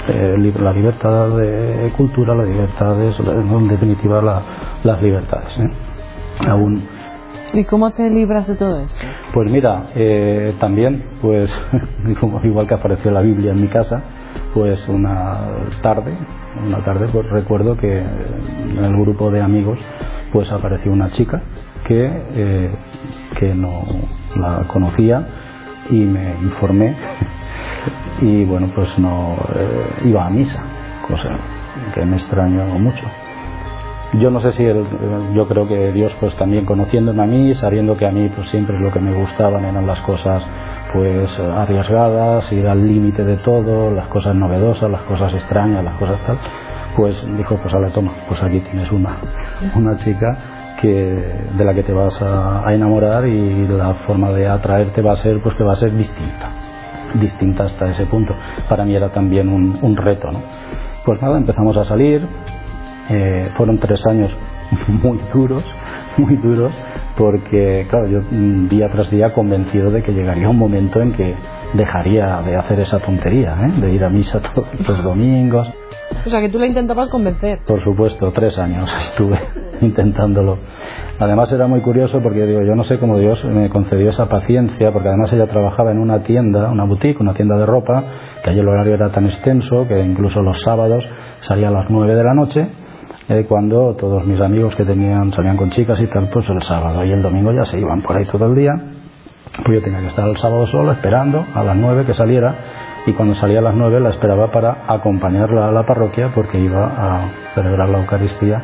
eh, 0.08 0.52
la 0.60 0.72
libertad 0.72 1.36
de 1.36 1.92
cultura 1.96 2.34
la 2.34 2.44
libertad 2.44 2.96
de, 2.96 3.08
en 3.08 3.68
definitiva 3.68 4.44
las 4.82 5.02
libertades 5.02 5.58
¿eh? 5.58 5.70
aún 6.48 6.94
¿Y 7.52 7.62
cómo 7.66 7.92
te 7.92 8.10
libras 8.10 8.48
de 8.48 8.56
todo 8.56 8.80
esto? 8.80 8.98
Pues 9.32 9.48
mira, 9.48 9.84
eh, 9.94 10.56
también, 10.58 11.04
pues 11.22 11.48
igual 12.42 12.66
que 12.66 12.74
apareció 12.74 13.12
la 13.12 13.20
Biblia 13.20 13.52
en 13.52 13.60
mi 13.60 13.68
casa, 13.68 14.02
pues 14.52 14.88
una 14.88 15.50
tarde, 15.80 16.18
una 16.66 16.78
tarde, 16.84 17.08
pues 17.12 17.28
recuerdo 17.30 17.76
que 17.76 17.98
en 17.98 18.84
el 18.84 18.96
grupo 18.96 19.30
de 19.30 19.40
amigos, 19.40 19.78
pues 20.32 20.50
apareció 20.50 20.90
una 20.90 21.10
chica 21.10 21.42
que, 21.86 22.22
eh, 22.34 22.70
que 23.38 23.54
no 23.54 23.84
la 24.36 24.64
conocía 24.66 25.26
y 25.90 26.00
me 26.00 26.34
informé. 26.42 26.94
Y 28.20 28.44
bueno 28.44 28.70
pues 28.74 28.98
no 28.98 29.36
eh, 29.54 30.06
iba 30.06 30.26
a 30.26 30.30
misa 30.30 30.62
cosa 31.06 31.38
que 31.94 32.04
me 32.04 32.16
extrañó 32.16 32.64
mucho. 32.78 33.04
Yo 34.14 34.30
no 34.30 34.40
sé 34.40 34.52
si 34.52 34.64
yo 35.34 35.48
creo 35.48 35.66
que 35.66 35.92
Dios 35.92 36.14
pues 36.20 36.36
también 36.36 36.64
conociéndome 36.64 37.22
a 37.22 37.26
mí 37.26 37.54
sabiendo 37.54 37.96
que 37.96 38.06
a 38.06 38.12
mí 38.12 38.28
pues 38.34 38.48
siempre 38.48 38.78
lo 38.78 38.92
que 38.92 39.00
me 39.00 39.12
gustaban 39.12 39.64
eran 39.64 39.86
las 39.86 40.00
cosas 40.02 40.44
pues 40.92 41.36
arriesgadas 41.40 42.50
ir 42.52 42.68
al 42.68 42.86
límite 42.86 43.24
de 43.24 43.38
todo 43.38 43.90
las 43.90 44.06
cosas 44.06 44.36
novedosas 44.36 44.88
las 44.88 45.02
cosas 45.02 45.34
extrañas 45.34 45.82
las 45.84 45.98
cosas 45.98 46.20
tal 46.26 46.38
pues 46.96 47.16
dijo 47.36 47.58
pues 47.60 47.74
la 47.74 47.88
toma 47.90 48.12
pues 48.28 48.40
aquí 48.44 48.60
tienes 48.60 48.92
una 48.92 49.16
una 49.74 49.96
chica 49.96 50.53
de 50.88 51.64
la 51.64 51.74
que 51.74 51.82
te 51.82 51.92
vas 51.92 52.20
a, 52.20 52.72
enamorar 52.72 53.26
y 53.26 53.66
la 53.68 53.94
forma 54.06 54.30
de 54.30 54.48
atraerte 54.48 55.02
va 55.02 55.12
a 55.12 55.16
ser 55.16 55.40
pues 55.42 55.54
que 55.54 55.64
va 55.64 55.72
a 55.72 55.76
ser 55.76 55.94
distinta 55.96 56.52
distinta 57.14 57.64
hasta 57.64 57.90
ese 57.90 58.06
punto 58.06 58.34
para 58.68 58.84
mí 58.84 58.94
era 58.94 59.12
también 59.12 59.48
un, 59.48 59.96
reto 59.96 60.30
¿no? 60.30 60.40
pues 61.04 61.20
nada 61.22 61.38
empezamos 61.38 61.76
a 61.76 61.84
salir 61.84 62.26
eh, 63.08 63.50
fueron 63.56 63.78
tres 63.78 64.04
años 64.06 64.36
muy 64.88 65.20
duros 65.32 65.64
muy 66.16 66.36
duros 66.36 66.72
porque 67.16 67.86
claro 67.88 68.08
yo 68.08 68.20
mm, 68.30 68.68
día 68.68 68.88
tras 68.90 69.10
día 69.10 69.32
convencido 69.32 69.90
de 69.90 70.02
que 70.02 70.12
llegaría 70.12 70.48
un 70.48 70.58
momento 70.58 71.00
en 71.00 71.12
que 71.12 71.34
dejaría 71.74 72.42
de 72.42 72.56
hacer 72.56 72.80
esa 72.80 72.98
tontería 72.98 73.56
¿eh? 73.62 73.80
de 73.80 73.92
ir 73.92 74.04
a 74.04 74.10
misa 74.10 74.40
todos 74.54 74.68
los 74.88 75.02
domingos 75.04 75.68
o 76.26 76.30
sea, 76.30 76.40
que 76.40 76.48
tú 76.48 76.58
la 76.58 76.66
intentabas 76.66 77.10
convencer. 77.10 77.60
Por 77.66 77.82
supuesto, 77.82 78.32
tres 78.32 78.58
años 78.58 78.90
estuve 78.98 79.38
intentándolo. 79.86 80.58
Además 81.18 81.52
era 81.52 81.66
muy 81.66 81.80
curioso 81.80 82.20
porque 82.20 82.44
digo, 82.44 82.62
yo 82.62 82.74
no 82.74 82.84
sé 82.84 82.98
cómo 82.98 83.18
Dios 83.18 83.44
me 83.44 83.68
concedió 83.68 84.08
esa 84.08 84.28
paciencia, 84.28 84.90
porque 84.90 85.08
además 85.08 85.32
ella 85.32 85.46
trabajaba 85.46 85.92
en 85.92 85.98
una 85.98 86.20
tienda, 86.24 86.70
una 86.70 86.84
boutique, 86.84 87.20
una 87.20 87.34
tienda 87.34 87.56
de 87.56 87.66
ropa, 87.66 88.02
que 88.42 88.50
allí 88.50 88.60
el 88.60 88.68
horario 88.68 88.94
era 88.94 89.10
tan 89.10 89.26
extenso 89.26 89.86
que 89.86 90.00
incluso 90.00 90.42
los 90.42 90.60
sábados 90.62 91.06
salía 91.40 91.68
a 91.68 91.70
las 91.70 91.90
nueve 91.90 92.16
de 92.16 92.24
la 92.24 92.34
noche, 92.34 92.68
eh, 93.28 93.46
cuando 93.48 93.94
todos 93.94 94.26
mis 94.26 94.40
amigos 94.40 94.74
que 94.76 94.84
tenían 94.84 95.32
salían 95.32 95.56
con 95.56 95.70
chicas 95.70 96.00
y 96.00 96.06
tal, 96.08 96.28
pues 96.32 96.46
el 96.48 96.60
sábado 96.62 97.04
y 97.04 97.12
el 97.12 97.22
domingo 97.22 97.52
ya 97.52 97.64
se 97.64 97.78
iban 97.78 98.02
por 98.02 98.16
ahí 98.16 98.24
todo 98.26 98.46
el 98.46 98.54
día. 98.54 98.72
Pues 99.64 99.78
yo 99.78 99.84
tenía 99.84 100.00
que 100.00 100.08
estar 100.08 100.28
el 100.28 100.36
sábado 100.36 100.66
solo 100.66 100.90
esperando 100.92 101.44
a 101.54 101.62
las 101.62 101.76
nueve 101.76 102.04
que 102.04 102.12
saliera 102.12 102.54
y 103.06 103.12
cuando 103.12 103.34
salía 103.36 103.60
a 103.60 103.62
las 103.62 103.74
nueve 103.76 104.00
la 104.00 104.08
esperaba 104.08 104.50
para 104.50 104.84
acompañarla 104.88 105.68
a 105.68 105.70
la 105.70 105.84
parroquia 105.84 106.32
porque 106.34 106.58
iba 106.58 106.84
a 106.84 107.28
celebrar 107.54 107.88
la 107.88 108.00
Eucaristía 108.00 108.62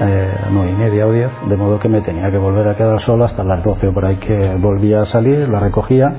eh, 0.00 0.34
nueve 0.50 0.72
y 0.72 0.74
media 0.74 1.06
o 1.06 1.12
diez, 1.12 1.30
de 1.48 1.56
modo 1.56 1.78
que 1.78 1.88
me 1.88 2.00
tenía 2.00 2.30
que 2.30 2.38
volver 2.38 2.68
a 2.68 2.76
quedar 2.76 3.00
sola 3.00 3.26
hasta 3.26 3.44
las 3.44 3.62
doce 3.62 3.90
por 3.92 4.04
ahí 4.04 4.16
que 4.16 4.56
volvía 4.56 5.00
a 5.00 5.04
salir, 5.04 5.48
la 5.48 5.60
recogía 5.60 6.14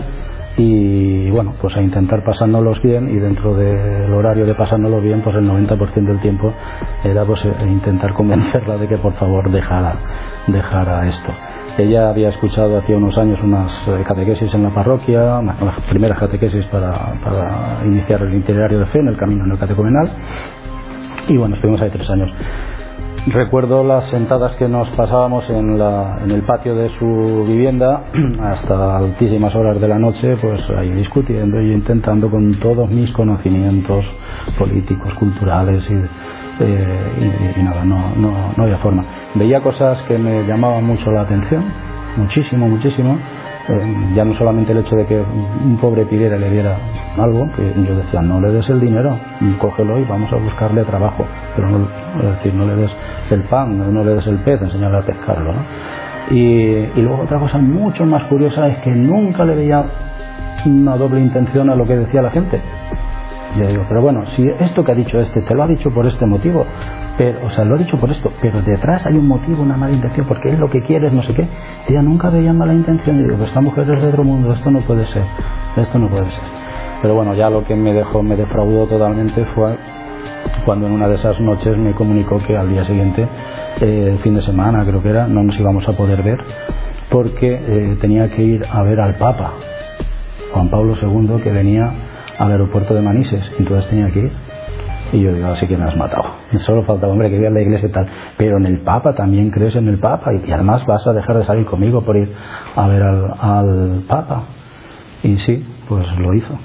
y 0.58 1.30
bueno, 1.32 1.54
pues 1.62 1.76
a 1.78 1.82
intentar 1.82 2.24
pasándolos 2.24 2.82
bien 2.82 3.10
y 3.10 3.20
dentro 3.20 3.54
del 3.56 4.12
horario 4.14 4.46
de 4.46 4.54
pasándolos 4.54 5.02
bien, 5.02 5.22
pues 5.22 5.36
el 5.36 5.50
90% 5.50 6.06
del 6.06 6.20
tiempo 6.20 6.54
era 7.04 7.24
pues 7.26 7.44
eh, 7.46 7.54
intentar 7.68 8.14
convencerla 8.14 8.78
de 8.78 8.88
que 8.88 8.98
por 8.98 9.14
favor 9.14 9.50
dejara, 9.50 9.96
dejara 10.48 11.08
esto. 11.08 11.32
Ella 11.78 12.10
había 12.10 12.30
escuchado 12.30 12.78
hacía 12.78 12.98
unos 12.98 13.18
años 13.18 13.40
unas 13.42 13.72
eh, 13.88 14.04
catequesis 14.06 14.54
en 14.54 14.64
la 14.64 14.74
parroquia, 14.74 15.42
las 15.42 15.80
primeras 15.90 16.20
catequesis 16.20 16.66
para, 16.66 17.82
iniciar 17.86 18.22
el 18.22 18.34
itinerario 18.36 18.80
de 18.80 18.86
fe 18.88 19.00
en 19.00 19.08
el 19.08 19.18
camino 19.18 19.46
en 19.46 19.52
el 19.52 19.58
catecumenal. 19.58 20.12
Y 21.30 21.38
bueno, 21.38 21.56
estuvimos 21.56 21.82
ahí 21.82 21.90
tres 21.92 22.10
años. 22.10 22.30
Recuerdo 23.28 23.84
las 23.84 24.10
sentadas 24.10 24.56
que 24.56 24.68
nos 24.68 24.90
pasábamos 24.92 25.48
en, 25.50 25.78
la, 25.78 26.20
en, 26.24 26.32
el 26.32 26.44
patio 26.44 26.76
de 26.76 26.90
su 26.98 27.46
vivienda 27.48 28.04
hasta 28.42 28.98
altísimas 28.98 29.54
horas 29.56 29.80
de 29.80 29.88
la 29.88 30.00
noche, 30.00 30.36
pues 30.38 30.62
ahí 30.72 30.92
discutiendo 30.92 31.62
y 31.62 31.72
intentando 31.72 32.32
con 32.32 32.60
todos 32.60 32.90
mis 32.90 33.12
conocimientos 33.12 34.06
políticos, 34.58 35.14
culturales 35.16 35.88
y 35.90 36.32
eh, 36.60 37.54
y, 37.58 37.64
nada, 37.64 37.84
no, 37.86 38.16
no, 38.16 38.54
no 38.56 38.64
había 38.64 38.78
forma. 38.78 39.04
Veía 39.36 39.62
cosas 39.62 40.02
que 40.04 40.18
me 40.18 40.44
llamaban 40.46 40.84
mucho 40.86 41.12
la 41.12 41.22
atención, 41.22 41.64
muchísimo, 42.18 42.68
muchísimo. 42.68 43.18
Eh, 43.72 44.14
ya 44.16 44.26
no 44.26 44.34
solamente 44.36 44.74
el 44.74 44.80
hecho 44.80 44.96
de 44.96 45.06
que 45.06 45.18
un 45.18 45.78
pobre 45.80 46.06
pidiera 46.06 46.38
le 46.38 46.50
diera 46.50 46.78
algo, 47.18 47.48
que 47.56 47.74
yo 47.88 47.96
decía, 47.96 48.22
no 48.22 48.42
le 48.42 48.52
des 48.52 48.70
el 48.70 48.82
dinero, 48.82 49.18
cógelo 49.60 49.98
y 49.98 50.04
vamos 50.04 50.32
a 50.34 50.36
buscarle 50.36 50.84
trabajo, 50.84 51.26
pero 51.56 51.70
no, 51.70 51.88
decir, 52.32 52.54
no 52.54 52.66
le 52.66 52.76
des 52.76 52.92
el 53.30 53.44
pan, 53.44 53.94
no 53.94 54.04
le 54.04 54.16
des 54.16 54.28
el 54.28 54.38
pez, 54.40 54.62
enseñarle 54.62 54.98
a 54.98 55.06
pescarlo. 55.06 55.54
Y, 56.32 56.36
y 56.38 57.02
luego 57.02 57.24
otra 57.24 57.40
cosa 57.40 57.58
mucho 57.60 58.06
más 58.06 58.24
curiosa 58.28 58.68
es 58.68 58.78
que 58.80 58.92
nunca 58.92 59.46
le 59.46 59.56
veía 59.56 59.84
una 60.66 60.98
doble 60.98 61.22
intención 61.22 61.70
a 61.70 61.76
lo 61.76 61.86
que 61.86 61.96
decía 61.96 62.22
la 62.22 62.32
gente. 62.32 62.62
Yo 63.58 63.68
digo, 63.68 63.84
pero 63.88 64.02
bueno, 64.02 64.26
si 64.28 64.48
esto 64.60 64.84
que 64.84 64.92
ha 64.94 64.96
dicho 64.96 65.20
este 65.20 65.42
te 65.42 65.54
lo 65.54 65.64
ha 65.64 65.68
dicho 65.68 65.90
por 65.92 66.06
este 66.06 66.26
motivo, 66.26 66.66
pero, 67.18 67.46
o 67.46 67.50
sea, 67.50 67.66
lo 67.66 67.76
ha 67.76 67.78
dicho 67.78 67.98
por 67.98 68.10
esto, 68.10 68.32
pero 68.42 68.62
detrás 68.62 69.06
hay 69.06 69.16
un 69.16 69.28
motivo, 69.28 69.62
una 69.62 69.76
mala 69.76 69.94
intención, 69.94 70.26
porque 70.26 70.50
es 70.52 70.60
lo 70.60 70.70
que 70.70 70.82
quiere, 70.84 71.12
no 71.12 71.22
sé 71.24 71.34
qué. 71.34 71.48
Ella 71.88 72.02
nunca 72.02 72.30
veía 72.30 72.54
mala 72.54 72.74
intención 72.74 73.20
y 73.20 73.24
digo, 73.24 73.36
pues 73.38 73.50
esta 73.50 73.62
mujer 73.62 73.90
es 73.90 74.02
de 74.02 74.08
otro 74.08 74.24
mundo, 74.24 74.54
esto 74.54 74.72
no 74.72 74.80
puede 74.82 75.06
ser, 75.08 75.24
esto 75.76 76.00
no 76.00 76.10
puede 76.10 76.30
ser. 76.30 76.44
Pero 77.02 77.16
bueno, 77.16 77.34
ya 77.34 77.50
lo 77.50 77.66
que 77.66 77.76
me 77.76 77.94
dejó, 77.94 78.24
me 78.24 78.36
defraudó 78.36 78.88
totalmente 78.88 79.44
fue 79.56 79.76
cuando 80.66 80.88
en 80.88 80.94
una 80.94 81.08
de 81.08 81.16
esas 81.16 81.40
noches 81.40 81.78
me 81.78 81.94
comunicó 81.94 82.38
que 82.40 82.56
al 82.56 82.70
día 82.70 82.84
siguiente, 82.84 83.28
eh, 83.82 84.20
fin 84.24 84.36
de 84.36 84.42
semana 84.42 84.86
creo 84.86 85.02
que 85.02 85.10
era, 85.10 85.28
no 85.28 85.44
nos 85.44 85.60
íbamos 85.60 85.88
a 85.90 85.94
poder 85.94 86.22
ver 86.24 86.40
porque 87.12 87.54
eh, 87.54 87.98
tenía 88.00 88.30
que 88.30 88.42
ir 88.42 88.66
a 88.72 88.82
ver 88.84 89.00
al 89.00 89.16
Papa, 89.16 89.52
Juan 90.54 90.70
Pablo 90.70 90.96
II, 91.00 91.42
que 91.44 91.52
venía 91.52 91.92
al 92.42 92.52
aeropuerto 92.52 92.96
de 92.96 93.02
Manises, 93.02 93.52
y 93.58 93.62
entonces 93.62 93.88
tenía 93.90 94.12
que 94.12 94.20
ir. 94.20 94.32
Y 95.14 95.20
yo 95.20 95.34
digo, 95.34 95.48
así 95.48 95.68
que 95.68 95.78
me 95.78 95.84
has 95.84 95.96
matado. 95.96 96.24
Solo 96.66 96.84
falta, 96.84 97.08
hombre, 97.08 97.30
que 97.30 97.38
vea 97.38 97.50
la 97.50 97.62
iglesia 97.62 97.90
y 97.90 97.92
tal. 97.92 98.08
Pero 98.38 98.58
en 98.58 98.66
el 98.66 98.82
Papa 98.82 99.14
también 99.14 99.52
crees 99.52 99.76
en 99.76 99.88
el 99.88 100.00
Papa 100.00 100.32
y, 100.34 100.52
además 100.52 100.86
vas 100.86 101.06
a 101.06 101.14
dejar 101.14 101.38
de 101.38 101.46
salir 101.46 101.66
conmigo 101.66 102.02
por 102.02 102.18
ir 102.18 102.32
a 102.76 102.88
ver 102.88 103.04
al, 103.04 103.34
al 103.40 104.04
Papa. 104.08 104.44
Y 105.24 105.38
sí, 105.40 105.64
pues 105.88 106.06
lo 106.18 106.34
hizo. 106.34 106.58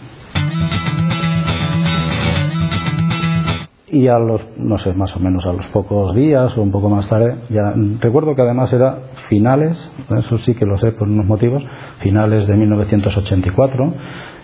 y 3.96 4.08
a 4.08 4.18
los, 4.18 4.42
no 4.58 4.76
sé, 4.78 4.92
más 4.92 5.16
o 5.16 5.20
menos 5.20 5.46
a 5.46 5.52
los 5.52 5.64
pocos 5.68 6.14
días 6.14 6.56
o 6.58 6.62
un 6.62 6.70
poco 6.70 6.90
más 6.90 7.08
tarde, 7.08 7.36
ya 7.48 7.72
recuerdo 8.00 8.34
que 8.34 8.42
además 8.42 8.70
era 8.72 8.98
finales, 9.28 9.74
eso 10.18 10.36
sí 10.38 10.54
que 10.54 10.66
lo 10.66 10.76
sé 10.76 10.92
por 10.92 11.08
unos 11.08 11.24
motivos, 11.24 11.62
finales 12.00 12.46
de 12.46 12.56
1984, 12.56 13.94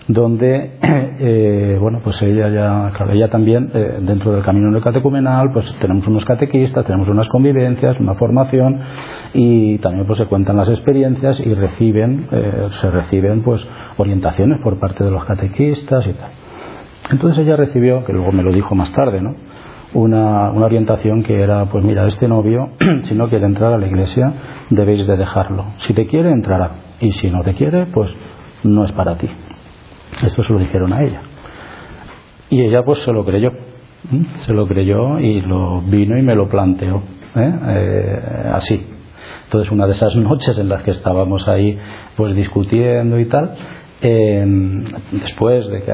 donde 0.07 0.71
eh, 1.19 1.77
bueno 1.79 2.01
pues 2.03 2.21
ella 2.21 2.49
ya 2.49 2.91
claro, 2.95 3.11
ella 3.13 3.29
también 3.29 3.71
eh, 3.73 3.99
dentro 4.01 4.33
del 4.33 4.43
camino 4.43 4.79
catecumenal 4.81 5.51
pues 5.53 5.73
tenemos 5.79 6.05
unos 6.07 6.25
catequistas 6.25 6.85
tenemos 6.85 7.07
unas 7.07 7.27
convivencias 7.29 7.97
una 7.99 8.15
formación 8.15 8.81
y 9.33 9.77
también 9.77 10.05
pues 10.05 10.19
se 10.19 10.25
cuentan 10.25 10.57
las 10.57 10.69
experiencias 10.69 11.39
y 11.39 11.53
reciben 11.53 12.27
eh, 12.31 12.67
se 12.81 12.91
reciben 12.91 13.43
pues 13.43 13.65
orientaciones 13.97 14.59
por 14.61 14.79
parte 14.79 15.03
de 15.03 15.11
los 15.11 15.23
catequistas 15.23 16.05
y 16.05 16.13
tal 16.13 16.31
entonces 17.11 17.45
ella 17.45 17.55
recibió 17.55 18.03
que 18.03 18.11
luego 18.11 18.31
me 18.31 18.43
lo 18.43 18.51
dijo 18.51 18.75
más 18.75 18.91
tarde 18.91 19.21
no 19.21 19.35
una, 19.93 20.49
una, 20.49 20.65
orientación 20.65 21.21
que 21.21 21.39
era, 21.39 21.65
pues 21.65 21.83
mira, 21.85 22.07
este 22.07 22.27
novio, 22.27 22.69
si 23.03 23.13
no 23.13 23.29
quiere 23.29 23.45
entrar 23.45 23.73
a 23.73 23.77
la 23.77 23.85
iglesia, 23.85 24.33
debéis 24.71 25.05
de 25.05 25.17
dejarlo. 25.17 25.65
Si 25.85 25.93
te 25.93 26.07
quiere, 26.07 26.31
entrará. 26.31 26.71
Y 26.99 27.11
si 27.11 27.29
no 27.29 27.43
te 27.43 27.53
quiere, 27.53 27.85
pues 27.85 28.09
no 28.63 28.85
es 28.85 28.91
para 28.93 29.17
ti. 29.17 29.29
Esto 30.21 30.43
se 30.43 30.53
lo 30.53 30.59
dijeron 30.59 30.93
a 30.93 31.03
ella. 31.03 31.21
Y 32.49 32.61
ella 32.61 32.83
pues 32.83 32.99
se 32.99 33.11
lo 33.11 33.25
creyó. 33.25 33.51
Se 34.45 34.53
lo 34.53 34.67
creyó 34.67 35.19
y 35.19 35.41
lo 35.41 35.81
vino 35.81 36.17
y 36.17 36.21
me 36.21 36.35
lo 36.35 36.47
planteó. 36.49 37.01
¿eh? 37.35 37.53
Eh, 37.67 38.51
así. 38.53 38.87
Entonces 39.45 39.71
una 39.71 39.85
de 39.85 39.93
esas 39.93 40.15
noches 40.15 40.57
en 40.57 40.69
las 40.69 40.83
que 40.83 40.91
estábamos 40.91 41.47
ahí 41.47 41.77
pues 42.15 42.35
discutiendo 42.35 43.19
y 43.19 43.25
tal, 43.25 43.55
después 44.01 45.69
de 45.69 45.83
que 45.83 45.93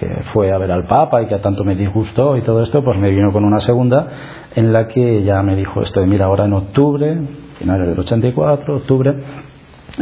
que 0.00 0.22
fue 0.32 0.52
a 0.52 0.58
ver 0.58 0.72
al 0.72 0.84
Papa 0.84 1.22
y 1.22 1.26
que 1.26 1.36
tanto 1.36 1.64
me 1.64 1.74
disgustó 1.74 2.36
y 2.36 2.42
todo 2.42 2.62
esto, 2.62 2.82
pues 2.82 2.98
me 2.98 3.10
vino 3.10 3.30
con 3.32 3.44
una 3.44 3.60
segunda 3.60 4.08
en 4.54 4.72
la 4.72 4.88
que 4.88 5.22
ya 5.22 5.42
me 5.42 5.54
dijo 5.54 5.82
esto 5.82 6.00
de 6.00 6.06
mira, 6.06 6.26
ahora 6.26 6.46
en 6.46 6.54
octubre, 6.54 7.18
finales 7.58 7.88
del 7.88 7.98
84, 7.98 8.76
octubre, 8.76 9.14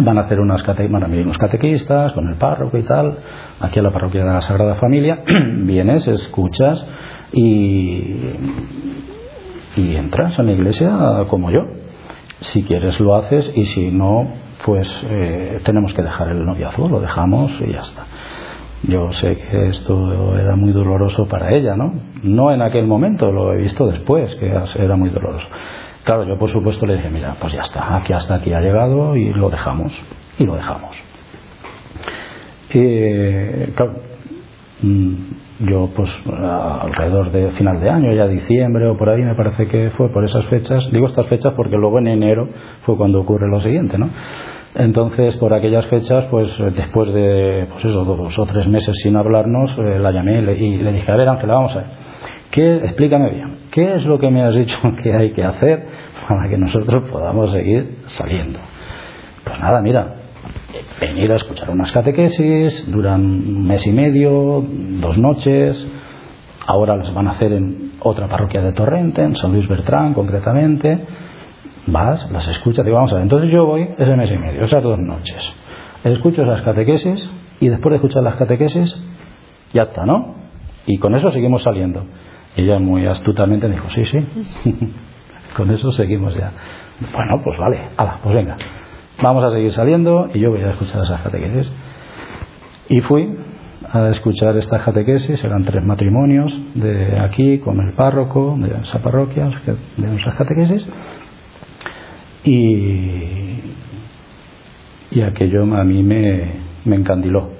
van 0.02 0.18
a 0.18 0.22
hacer 0.22 0.40
unas 0.40 0.62
cate 0.62 0.88
van 0.88 1.02
a 1.02 1.06
venir 1.06 1.24
unos 1.24 1.38
catequistas 1.38 2.12
con 2.12 2.28
el 2.28 2.36
párroco 2.36 2.76
y 2.78 2.82
tal, 2.82 3.18
aquí 3.60 3.78
a 3.78 3.82
la 3.82 3.92
parroquia 3.92 4.24
de 4.24 4.32
la 4.32 4.42
Sagrada 4.42 4.76
Familia, 4.76 5.22
vienes, 5.64 6.06
escuchas 6.06 6.86
y, 7.32 8.02
y 9.76 9.96
entras 9.96 10.38
a 10.38 10.42
la 10.42 10.52
iglesia 10.52 11.26
como 11.28 11.50
yo. 11.50 11.60
Si 12.40 12.62
quieres 12.64 13.00
lo 13.00 13.14
haces 13.14 13.50
y 13.54 13.64
si 13.66 13.90
no, 13.90 14.28
pues 14.64 14.88
eh, 15.08 15.60
tenemos 15.64 15.94
que 15.94 16.02
dejar 16.02 16.28
el 16.28 16.44
noviazgo, 16.44 16.88
lo 16.88 17.00
dejamos 17.00 17.50
y 17.60 17.72
ya 17.72 17.80
está. 17.80 18.04
Yo 18.82 19.10
sé 19.12 19.36
que 19.36 19.68
esto 19.70 20.38
era 20.38 20.54
muy 20.54 20.70
doloroso 20.72 21.26
para 21.26 21.54
ella, 21.56 21.76
¿no? 21.76 21.94
No 22.22 22.52
en 22.52 22.60
aquel 22.60 22.86
momento, 22.86 23.32
lo 23.32 23.54
he 23.54 23.56
visto 23.56 23.86
después, 23.86 24.34
que 24.36 24.46
era 24.46 24.96
muy 24.96 25.08
doloroso. 25.08 25.46
Claro, 26.06 26.25
yo 26.25 26.38
por 26.38 26.48
supuesto 26.50 26.86
le 26.86 26.94
dije, 26.94 27.10
mira, 27.10 27.36
pues 27.40 27.52
ya 27.52 27.62
está, 27.62 27.96
aquí 27.96 28.12
hasta 28.12 28.36
aquí 28.36 28.52
ha 28.52 28.60
llegado 28.60 29.16
y 29.16 29.34
lo 29.34 29.50
dejamos, 29.50 29.92
y 30.38 30.46
lo 30.46 30.54
dejamos. 30.54 30.96
Y, 32.72 33.72
claro, 33.72 33.94
mm, 34.82 35.14
yo 35.68 35.90
pues 35.96 36.08
alrededor 36.25 37.32
de 37.32 37.50
final 37.52 37.80
de 37.80 37.90
año, 37.90 38.14
ya 38.14 38.28
diciembre 38.28 38.86
o 38.86 38.96
por 38.96 39.08
ahí 39.08 39.22
me 39.22 39.34
parece 39.34 39.66
que 39.66 39.90
fue 39.96 40.12
por 40.12 40.25
esas 40.25 40.44
fechas, 40.46 40.88
digo 40.92 41.08
estas 41.08 41.26
fechas 41.26 41.54
porque 41.56 41.76
luego 41.76 41.98
en 41.98 42.06
enero 42.06 42.50
fue 42.84 42.96
cuando 42.96 43.20
ocurre 43.20 43.48
lo 43.48 43.60
siguiente, 43.60 43.98
¿no? 43.98 44.08
Entonces, 44.76 45.36
por 45.38 45.54
aquellas 45.54 45.86
fechas, 45.86 46.26
pues 46.30 46.56
después 46.76 47.12
de 47.14 47.66
pues 47.72 47.84
eso, 47.84 48.04
dos 48.04 48.38
o 48.38 48.46
tres 48.46 48.68
meses 48.68 48.94
sin 49.02 49.16
hablarnos, 49.16 49.76
eh, 49.78 49.98
la 49.98 50.12
llamé 50.12 50.38
y 50.38 50.42
le, 50.76 50.92
dije, 50.92 51.10
a 51.10 51.16
ver 51.16 51.28
Ángela, 51.28 51.54
vamos 51.54 51.72
a 51.72 51.78
ver, 51.78 51.86
¿qué, 52.56 52.76
explícame 52.76 53.28
bien, 53.28 53.56
¿qué 53.70 53.96
es 53.96 54.04
lo 54.06 54.18
que 54.18 54.30
me 54.30 54.42
has 54.42 54.54
dicho 54.54 54.78
que 55.02 55.12
hay 55.12 55.32
que 55.32 55.44
hacer 55.44 55.86
para 56.26 56.48
que 56.48 56.56
nosotros 56.56 57.10
podamos 57.10 57.52
seguir 57.52 57.98
saliendo? 58.06 58.58
Pues 59.44 59.60
nada, 59.60 59.82
mira, 59.82 60.14
venir 60.98 61.30
a 61.32 61.34
escuchar 61.34 61.68
unas 61.68 61.92
catequesis, 61.92 62.90
duran 62.90 63.20
un 63.20 63.66
mes 63.66 63.86
y 63.86 63.92
medio, 63.92 64.64
dos 64.66 65.18
noches, 65.18 65.86
ahora 66.66 66.96
las 66.96 67.12
van 67.12 67.28
a 67.28 67.32
hacer 67.32 67.52
en 67.52 67.92
otra 68.00 68.26
parroquia 68.26 68.62
de 68.62 68.72
Torrente, 68.72 69.22
en 69.22 69.36
San 69.36 69.52
Luis 69.52 69.68
Bertrán 69.68 70.14
concretamente, 70.14 70.98
vas, 71.88 72.30
las 72.32 72.48
escuchas, 72.48 72.86
digo, 72.86 72.96
vamos 72.96 73.12
a 73.12 73.16
ver, 73.16 73.25
entonces 73.25 73.50
yo 73.50 73.66
voy 73.66 73.86
ese 73.98 74.16
mes 74.16 74.30
y 74.30 74.38
medio, 74.38 74.64
esas 74.64 74.82
dos 74.82 74.98
noches, 74.98 75.54
escucho 76.04 76.42
esas 76.42 76.62
catequesis 76.62 77.30
y 77.60 77.68
después 77.68 77.90
de 77.90 77.96
escuchar 77.96 78.22
las 78.22 78.36
catequesis, 78.36 78.96
ya 79.75 79.82
está, 79.82 80.06
¿no? 80.06 80.36
Y 80.87 80.96
con 80.98 81.14
eso 81.14 81.31
seguimos 81.33 81.62
saliendo. 81.62 82.02
Ella 82.57 82.79
muy 82.79 83.07
astutamente 83.07 83.69
dijo, 83.69 83.88
sí, 83.90 84.05
sí, 84.05 84.19
con 85.57 85.71
eso 85.71 85.92
seguimos 85.92 86.35
ya. 86.35 86.53
Bueno, 87.12 87.40
pues 87.45 87.59
vale, 87.59 87.90
ala, 87.97 88.21
pues 88.23 88.35
venga, 88.35 88.57
vamos 89.23 89.45
a 89.45 89.51
seguir 89.51 89.73
saliendo 89.73 90.31
y 90.33 90.40
yo 90.40 90.51
voy 90.51 90.62
a 90.62 90.71
escuchar 90.71 91.03
esas 91.03 91.21
catequesis. 91.21 91.71
Y 92.88 93.01
fui 93.03 93.37
a 93.92 94.09
escuchar 94.09 94.57
estas 94.57 94.83
catequesis, 94.83 95.42
eran 95.45 95.64
tres 95.64 95.85
matrimonios 95.85 96.59
de 96.75 97.19
aquí 97.21 97.59
con 97.59 97.81
el 97.81 97.92
párroco 97.92 98.57
de 98.59 98.69
esa 98.83 99.01
parroquia, 99.01 99.51
de 99.97 100.07
nuestras 100.07 100.37
catequesis, 100.37 100.87
y, 102.45 103.61
aquello 105.23 105.62
a 105.77 105.85
mí 105.85 106.03
me 106.03 106.61
encandiló. 106.87 107.56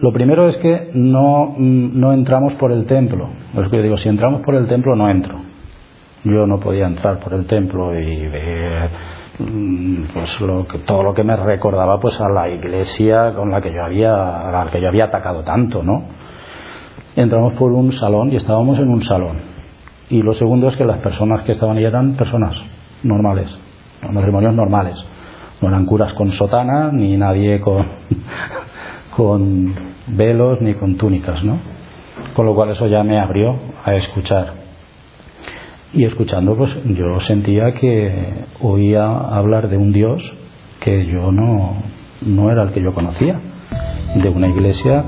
Lo 0.00 0.12
primero 0.12 0.48
es 0.48 0.58
que 0.58 0.90
no, 0.92 1.54
no 1.56 2.12
entramos 2.12 2.52
por 2.54 2.70
el 2.70 2.84
templo. 2.84 3.30
Es 3.56 3.70
que 3.70 3.80
digo, 3.80 3.96
si 3.96 4.08
entramos 4.08 4.42
por 4.42 4.54
el 4.54 4.66
templo 4.66 4.94
no 4.94 5.08
entro. 5.08 5.40
Yo 6.24 6.46
no 6.46 6.58
podía 6.58 6.86
entrar 6.86 7.18
por 7.20 7.32
el 7.32 7.46
templo 7.46 7.98
y 7.98 8.26
ver 8.26 8.90
mm, 9.38 10.02
pues 10.12 10.40
lo 10.40 10.66
que, 10.66 10.78
todo 10.80 11.02
lo 11.02 11.14
que 11.14 11.24
me 11.24 11.36
recordaba 11.36 11.98
pues 11.98 12.20
a 12.20 12.28
la 12.28 12.48
iglesia 12.48 13.32
con 13.34 13.50
la 13.50 13.60
que 13.60 13.72
yo 13.72 13.84
había 13.84 14.48
a 14.48 14.64
la 14.64 14.70
que 14.70 14.80
yo 14.80 14.88
había 14.88 15.04
atacado 15.04 15.42
tanto, 15.44 15.82
¿no? 15.82 16.02
Entramos 17.14 17.54
por 17.54 17.72
un 17.72 17.92
salón 17.92 18.32
y 18.32 18.36
estábamos 18.36 18.78
en 18.78 18.88
un 18.88 19.02
salón. 19.02 19.38
Y 20.10 20.20
lo 20.20 20.34
segundo 20.34 20.68
es 20.68 20.76
que 20.76 20.84
las 20.84 20.98
personas 20.98 21.44
que 21.44 21.52
estaban 21.52 21.78
ahí 21.78 21.84
eran 21.84 22.16
personas 22.16 22.54
normales, 23.02 23.48
matrimonios 24.12 24.54
normales. 24.54 24.96
No 25.62 25.68
eran 25.68 25.86
curas 25.86 26.12
con 26.12 26.32
sotana, 26.32 26.90
ni 26.92 27.16
nadie 27.16 27.60
con, 27.60 27.86
con 29.16 29.74
velos, 30.08 30.60
ni 30.60 30.74
con 30.74 30.96
túnicas, 30.96 31.42
¿no? 31.42 31.58
Con 32.34 32.44
lo 32.44 32.54
cual 32.54 32.70
eso 32.70 32.86
ya 32.86 33.02
me 33.02 33.18
abrió 33.18 33.56
a 33.84 33.94
escuchar. 33.94 34.66
Y 35.94 36.04
escuchando, 36.04 36.54
pues 36.56 36.70
yo 36.84 37.20
sentía 37.20 37.72
que 37.72 38.44
oía 38.60 39.06
hablar 39.06 39.68
de 39.68 39.78
un 39.78 39.92
Dios 39.92 40.22
que 40.80 41.06
yo 41.06 41.32
no, 41.32 41.76
no 42.26 42.50
era 42.50 42.64
el 42.64 42.72
que 42.72 42.82
yo 42.82 42.92
conocía, 42.92 43.40
de 44.14 44.28
una 44.28 44.48
iglesia 44.48 45.04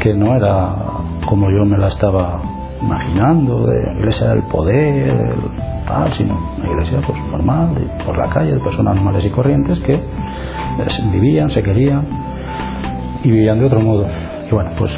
que 0.00 0.14
no 0.14 0.34
era 0.34 0.74
como 1.26 1.50
yo 1.50 1.66
me 1.66 1.76
la 1.76 1.88
estaba 1.88 2.40
imaginando, 2.80 3.66
de 3.66 3.82
la 3.86 3.92
iglesia 3.98 4.28
del 4.28 4.42
poder, 4.44 5.34
sino 6.16 6.38
una 6.56 6.70
iglesia 6.70 7.00
pues 7.06 7.18
normal, 7.30 7.74
por 8.06 8.16
la 8.16 8.30
calle, 8.30 8.52
de 8.52 8.60
personas 8.60 8.94
normales 8.94 9.24
y 9.26 9.30
corrientes 9.30 9.78
que 9.80 10.00
vivían, 11.12 11.50
se 11.50 11.62
querían 11.62 12.27
y 13.24 13.30
vivían 13.30 13.58
de 13.58 13.66
otro 13.66 13.80
modo. 13.80 14.06
Y 14.48 14.54
bueno, 14.54 14.70
pues 14.78 14.96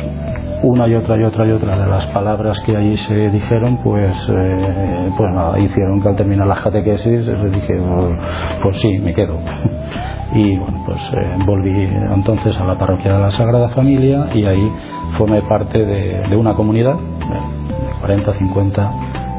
una 0.62 0.86
y 0.86 0.94
otra 0.94 1.16
y 1.16 1.24
otra 1.24 1.46
y 1.46 1.52
otra 1.52 1.78
de 1.78 1.86
las 1.86 2.06
palabras 2.08 2.60
que 2.66 2.76
allí 2.76 2.96
se 2.96 3.30
dijeron, 3.30 3.78
pues, 3.82 4.14
eh, 4.28 5.10
pues 5.16 5.32
nada, 5.32 5.58
hicieron 5.58 6.02
que 6.02 6.08
al 6.08 6.16
terminar 6.16 6.46
las 6.46 6.60
catequesis 6.60 7.26
les 7.26 7.52
dije, 7.52 7.74
pues, 7.76 8.18
pues 8.62 8.80
sí, 8.80 8.98
me 8.98 9.14
quedo. 9.14 9.38
y 10.34 10.56
bueno, 10.58 10.82
pues 10.84 10.98
eh, 11.14 11.38
volví 11.46 11.88
entonces 12.14 12.58
a 12.58 12.64
la 12.64 12.78
parroquia 12.78 13.14
de 13.14 13.20
la 13.20 13.30
Sagrada 13.30 13.70
Familia 13.70 14.28
y 14.34 14.44
ahí 14.44 14.72
formé 15.16 15.42
parte 15.42 15.78
de, 15.78 16.28
de 16.28 16.36
una 16.36 16.54
comunidad 16.54 16.94
de 16.94 18.00
40, 18.00 18.38
50 18.38 18.92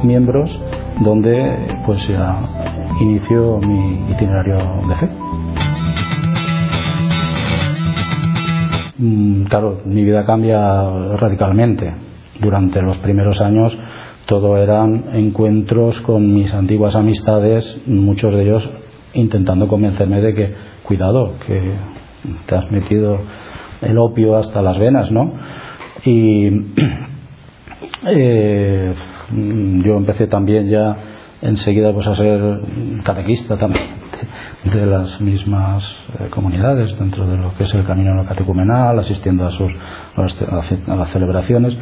miembros 0.03 0.49
donde 0.99 1.57
pues 1.85 2.07
ya 2.07 2.41
inició 2.99 3.57
mi 3.59 4.11
itinerario 4.11 4.57
de 4.87 4.95
fe. 4.95 5.09
Claro, 9.49 9.81
mi 9.85 10.03
vida 10.03 10.25
cambia 10.25 11.15
radicalmente. 11.17 11.93
Durante 12.39 12.81
los 12.81 12.97
primeros 12.97 13.39
años 13.41 13.77
todo 14.25 14.57
eran 14.57 15.05
encuentros 15.13 15.99
con 16.01 16.33
mis 16.33 16.53
antiguas 16.53 16.95
amistades, 16.95 17.81
muchos 17.85 18.33
de 18.33 18.43
ellos 18.43 18.69
intentando 19.13 19.67
convencerme 19.67 20.21
de 20.21 20.33
que, 20.33 20.53
cuidado, 20.83 21.33
que 21.45 21.73
te 22.45 22.55
has 22.55 22.71
metido 22.71 23.19
el 23.81 23.97
opio 23.97 24.37
hasta 24.37 24.61
las 24.61 24.79
venas, 24.79 25.11
¿no? 25.11 25.33
Y 26.05 26.47
eh, 28.07 28.93
Mm, 29.31 29.83
yo 29.83 29.95
empecé 29.95 30.27
también 30.27 30.69
ya 30.69 30.97
enseguida 31.41 31.93
pues 31.93 32.05
a 32.07 32.15
ser 32.15 32.59
catequista 33.03 33.57
también 33.57 34.00
de, 34.63 34.85
las 34.85 35.19
mismas 35.21 35.83
eh, 36.19 36.29
comunidades 36.29 36.97
dentro 36.97 37.27
de 37.27 37.37
lo 37.37 37.53
que 37.55 37.63
es 37.63 37.73
el 37.73 37.83
camino 37.83 38.25
catecumenal, 38.25 38.99
asistiendo 38.99 39.45
a 39.45 39.51
sus 39.51 39.71
a 40.15 40.95
las 40.95 41.11
celebraciones. 41.11 41.75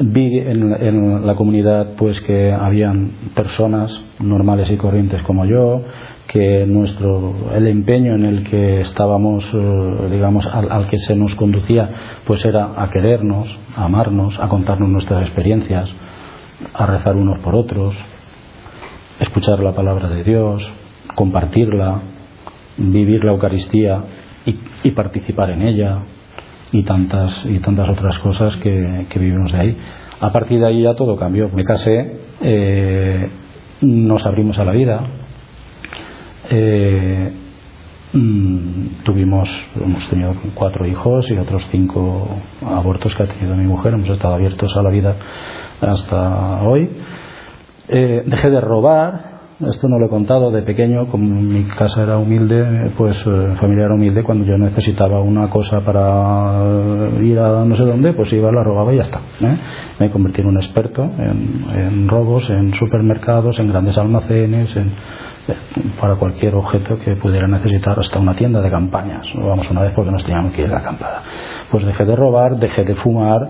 Vi 0.00 0.38
en, 0.38 0.72
en, 0.74 1.26
la 1.26 1.34
comunidad 1.34 1.94
pues 1.96 2.20
que 2.20 2.52
habían 2.52 3.10
personas 3.34 3.90
normales 4.20 4.70
y 4.70 4.76
corrientes 4.76 5.22
como 5.22 5.46
yo, 5.46 5.82
que 6.26 6.66
nuestro 6.66 7.50
el 7.54 7.66
empeño 7.66 8.14
en 8.14 8.24
el 8.24 8.44
que 8.44 8.80
estábamos 8.82 9.48
eh, 9.52 10.08
digamos 10.10 10.46
al, 10.46 10.70
al, 10.70 10.88
que 10.88 10.98
se 10.98 11.16
nos 11.16 11.34
conducía 11.36 11.88
pues 12.26 12.44
era 12.44 12.74
a 12.76 12.90
querernos 12.90 13.48
a 13.74 13.84
amarnos 13.84 14.38
a 14.38 14.48
contarnos 14.48 14.90
nuestras 14.90 15.22
experiencias 15.22 15.88
a 16.74 16.86
rezar 16.86 17.16
unos 17.16 17.40
por 17.40 17.54
otros, 17.54 17.94
escuchar 19.20 19.60
la 19.60 19.74
palabra 19.74 20.08
de 20.08 20.24
Dios, 20.24 20.62
compartirla, 21.18 22.00
vivir 22.76 23.24
la 23.24 23.32
Eucaristía 23.32 24.04
y, 24.84 24.90
participar 24.92 25.50
en 25.50 25.62
ella, 25.62 26.04
y 26.70 26.84
tantas 26.84 27.44
y 27.44 27.58
tantas 27.58 27.88
otras 27.88 28.20
cosas 28.20 28.56
que, 28.58 29.04
vivimos 29.18 29.50
de 29.50 29.58
ahí. 29.58 29.76
A 30.20 30.30
partir 30.30 30.60
de 30.60 30.66
ahí 30.68 30.82
ya 30.82 30.94
todo 30.94 31.16
cambió. 31.16 31.48
Me 31.48 31.64
casé, 31.64 32.20
eh, 32.40 33.28
nos 33.80 34.24
abrimos 34.24 34.60
a 34.60 34.64
la 34.64 34.70
vida. 34.70 35.00
Eh, 36.50 37.32
mm, 38.12 39.02
tuvimos, 39.02 39.48
hemos 39.74 40.08
tenido 40.08 40.36
cuatro 40.54 40.86
hijos 40.86 41.28
y 41.30 41.36
otros 41.36 41.66
cinco 41.72 42.28
abortos 42.64 43.12
que 43.16 43.24
ha 43.24 43.26
tenido 43.26 43.56
mi 43.56 43.66
mujer. 43.66 43.94
Hemos 43.94 44.08
estado 44.08 44.34
abiertos 44.34 44.72
a 44.76 44.82
la 44.82 44.90
vida 44.90 45.16
hasta 45.80 46.62
hoy. 46.62 46.88
Eh, 47.88 48.22
dejé 48.24 48.50
de 48.50 48.60
robar, 48.60 49.37
esto 49.66 49.88
no 49.88 49.98
lo 49.98 50.06
he 50.06 50.08
contado 50.08 50.52
de 50.52 50.62
pequeño, 50.62 51.08
como 51.08 51.40
mi 51.40 51.64
casa 51.64 52.04
era 52.04 52.16
humilde, 52.16 52.92
pues 52.96 53.16
eh, 53.26 53.54
familia 53.60 53.86
era 53.86 53.94
humilde, 53.94 54.22
cuando 54.22 54.44
yo 54.44 54.56
necesitaba 54.56 55.20
una 55.20 55.50
cosa 55.50 55.80
para 55.80 57.10
ir 57.20 57.38
a 57.40 57.64
no 57.64 57.74
sé 57.74 57.82
dónde, 57.82 58.12
pues 58.12 58.32
iba, 58.32 58.52
la 58.52 58.62
robaba 58.62 58.92
y 58.92 58.98
ya 58.98 59.02
está. 59.02 59.18
¿eh? 59.40 59.58
Me 59.98 60.10
convertí 60.10 60.42
en 60.42 60.46
un 60.46 60.58
experto 60.58 61.02
en, 61.02 62.06
robos, 62.08 62.48
en 62.50 62.72
supermercados, 62.74 63.58
en 63.58 63.68
grandes 63.68 63.98
almacenes, 63.98 64.76
en, 64.76 64.92
para 66.00 66.14
cualquier 66.14 66.54
objeto 66.54 66.96
que 67.00 67.16
pudiera 67.16 67.48
necesitar, 67.48 67.98
hasta 67.98 68.20
una 68.20 68.36
tienda 68.36 68.60
de 68.60 68.70
campañas. 68.70 69.26
Vamos 69.34 69.68
una 69.70 69.82
vez 69.82 69.92
porque 69.92 70.12
nos 70.12 70.22
teníamos 70.24 70.52
que 70.52 70.62
ir 70.62 70.68
a 70.68 70.74
la 70.74 70.78
acampada. 70.78 71.22
Pues 71.70 71.84
dejé 71.84 72.04
de 72.04 72.14
robar, 72.14 72.58
dejé 72.58 72.84
de 72.84 72.94
fumar. 72.94 73.48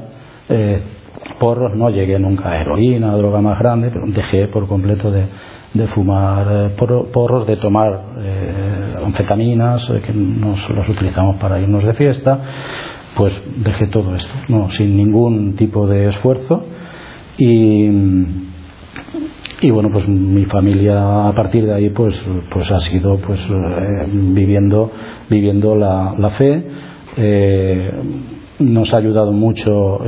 Eh, 0.48 0.82
porros, 1.38 1.76
no 1.76 1.90
llegué 1.90 2.18
nunca 2.18 2.50
a 2.50 2.60
heroína, 2.60 3.14
droga 3.16 3.42
más 3.42 3.58
grande, 3.58 3.90
pero 3.92 4.06
dejé 4.06 4.48
por 4.48 4.66
completo 4.66 5.10
de, 5.10 5.26
de 5.74 5.86
fumar 5.88 6.46
eh, 6.50 6.70
porros, 7.12 7.46
de 7.46 7.56
tomar 7.56 8.00
eh, 8.18 8.94
anfetaminas, 9.04 9.88
eh, 9.90 10.00
que 10.04 10.12
nos 10.12 10.68
los 10.70 10.88
utilizamos 10.88 11.36
para 11.36 11.60
irnos 11.60 11.84
de 11.84 11.94
fiesta, 11.94 12.38
pues 13.16 13.32
dejé 13.56 13.88
todo 13.88 14.14
esto, 14.14 14.32
no, 14.48 14.70
sin 14.70 14.96
ningún 14.96 15.56
tipo 15.56 15.86
de 15.86 16.08
esfuerzo. 16.08 16.64
Y, 17.36 17.88
y 19.60 19.70
bueno 19.70 19.90
pues 19.92 20.08
mi 20.08 20.44
familia 20.46 21.28
a 21.28 21.32
partir 21.34 21.66
de 21.66 21.74
ahí 21.74 21.90
pues 21.90 22.20
pues 22.50 22.70
ha 22.70 22.80
sido 22.80 23.16
pues 23.18 23.40
viviendo 24.08 24.90
viviendo 25.28 25.76
la, 25.76 26.14
la 26.18 26.30
fe 26.30 26.64
nos 28.58 28.92
ha 28.92 28.98
ayudado 28.98 29.32
mucho 29.32 30.00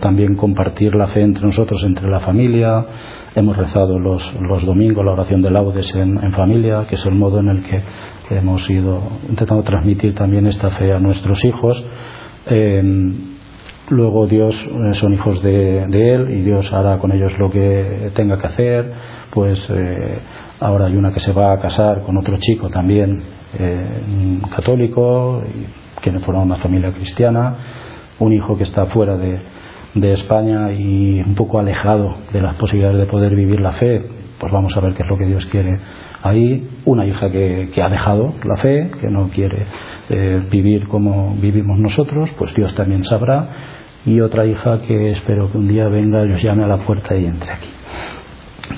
también 0.00 0.36
compartir 0.36 0.94
la 0.94 1.08
fe 1.08 1.22
entre 1.22 1.44
nosotros 1.44 1.84
entre 1.84 2.08
la 2.08 2.20
familia 2.20 2.86
Hemos 3.34 3.56
rezado 3.56 3.98
los, 3.98 4.30
los 4.42 4.62
domingos 4.62 5.02
la 5.02 5.12
oración 5.12 5.40
de 5.40 5.50
laudes 5.50 5.94
en, 5.94 6.32
familia, 6.32 6.86
que 6.86 6.96
es 6.96 7.06
el 7.06 7.14
modo 7.14 7.40
en 7.40 7.48
el 7.48 7.62
que 7.62 7.82
hemos 8.28 8.68
ido 8.68 9.00
intentando 9.26 9.62
transmitir 9.62 10.14
también 10.14 10.46
esta 10.46 10.70
fe 10.72 10.92
a 10.92 10.98
nuestros 10.98 11.42
hijos. 11.46 11.82
Em, 12.44 13.14
luego 13.88 14.26
Dios 14.26 14.54
eh, 14.54 14.92
son 14.94 15.14
hijos 15.14 15.42
de, 15.42 15.84
Él 15.84 16.28
y 16.30 16.42
Dios 16.42 16.70
hará 16.74 16.98
con 16.98 17.10
ellos 17.10 17.32
lo 17.38 17.50
que 17.50 18.10
tenga 18.14 18.38
que 18.38 18.46
hacer. 18.48 18.92
Pues 19.30 19.66
eh, 19.70 20.18
ahora 20.60 20.88
hay 20.88 20.96
una 20.96 21.10
que 21.14 21.20
se 21.20 21.32
va 21.32 21.54
a 21.54 21.58
casar 21.58 22.02
con 22.02 22.18
otro 22.18 22.36
chico 22.36 22.68
también 22.68 23.22
eh, 23.58 24.40
católico, 24.54 25.42
y, 25.46 25.81
que 26.02 26.10
fuera 26.20 26.40
una 26.40 26.56
familia 26.56 26.92
cristiana. 26.92 27.56
Un 28.18 28.34
hijo 28.34 28.56
que 28.56 28.64
está 28.64 28.86
fuera 28.86 29.16
de, 29.16 29.40
de 29.94 30.12
España 30.12 30.72
y 30.72 31.20
un 31.20 31.34
poco 31.34 31.58
alejado 31.58 32.16
de 32.32 32.40
las 32.40 32.56
posibilidades 32.56 32.98
de 32.98 33.06
poder 33.06 33.34
vivir 33.34 33.60
la 33.60 33.72
fe, 33.72 34.02
pues 34.38 34.52
vamos 34.52 34.76
a 34.76 34.80
ver 34.80 34.94
qué 34.94 35.02
es 35.02 35.08
lo 35.08 35.16
que 35.16 35.26
Dios 35.26 35.46
quiere 35.46 35.78
ahí. 36.22 36.68
Una 36.84 37.06
hija 37.06 37.30
que, 37.30 37.70
ha 37.82 37.88
dejado 37.88 38.34
la 38.44 38.56
fe, 38.56 38.90
que 39.00 39.08
no 39.08 39.28
quiere 39.28 39.66
eh, 40.08 40.42
vivir 40.50 40.88
como 40.88 41.34
vivimos 41.36 41.78
nosotros, 41.78 42.30
pues 42.38 42.54
Dios 42.54 42.74
también 42.74 43.04
sabrá. 43.04 43.70
Y 44.04 44.20
otra 44.20 44.46
hija 44.46 44.82
que 44.82 45.10
espero 45.10 45.50
que 45.50 45.58
un 45.58 45.68
día 45.68 45.86
venga 45.88 46.24
y 46.26 46.32
os 46.32 46.42
llame 46.42 46.64
a 46.64 46.68
la 46.68 46.84
puerta 46.84 47.16
y 47.16 47.24
entre 47.24 47.50
aquí. 47.52 47.68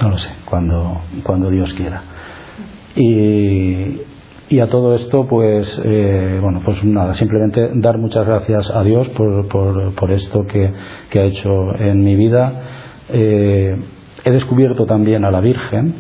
No 0.01 0.11
lo 0.11 0.19
sé, 0.19 0.31
cuando, 0.45 1.03
cuando 1.23 1.51
Dios 1.51 1.73
quiera. 1.75 2.03
Y, 2.97 4.01
y 4.49 4.61
a 4.61 4.69
todo 4.69 4.95
esto, 4.95 5.27
pues, 5.27 5.81
eh, 5.85 6.39
bueno, 6.43 6.61
pues 6.65 6.83
nada, 6.85 7.15
simplemente 7.15 7.71
dar 7.75 7.99
muchas 7.99 8.27
gracias 8.27 8.71
a 8.71 8.83
Dios 8.83 9.09
por, 9.11 9.49
por, 9.95 10.13
esto 10.13 10.45
que, 10.47 10.73
que, 11.11 11.21
ha 11.21 11.25
hecho 11.25 11.75
en 11.79 12.03
mi 12.05 12.15
vida. 12.15 12.63
Eh, 13.11 13.77
he 14.25 14.31
descubierto 14.31 14.85
también 14.87 15.25
a 15.25 15.31
la 15.31 15.41
Virgen, 15.41 15.95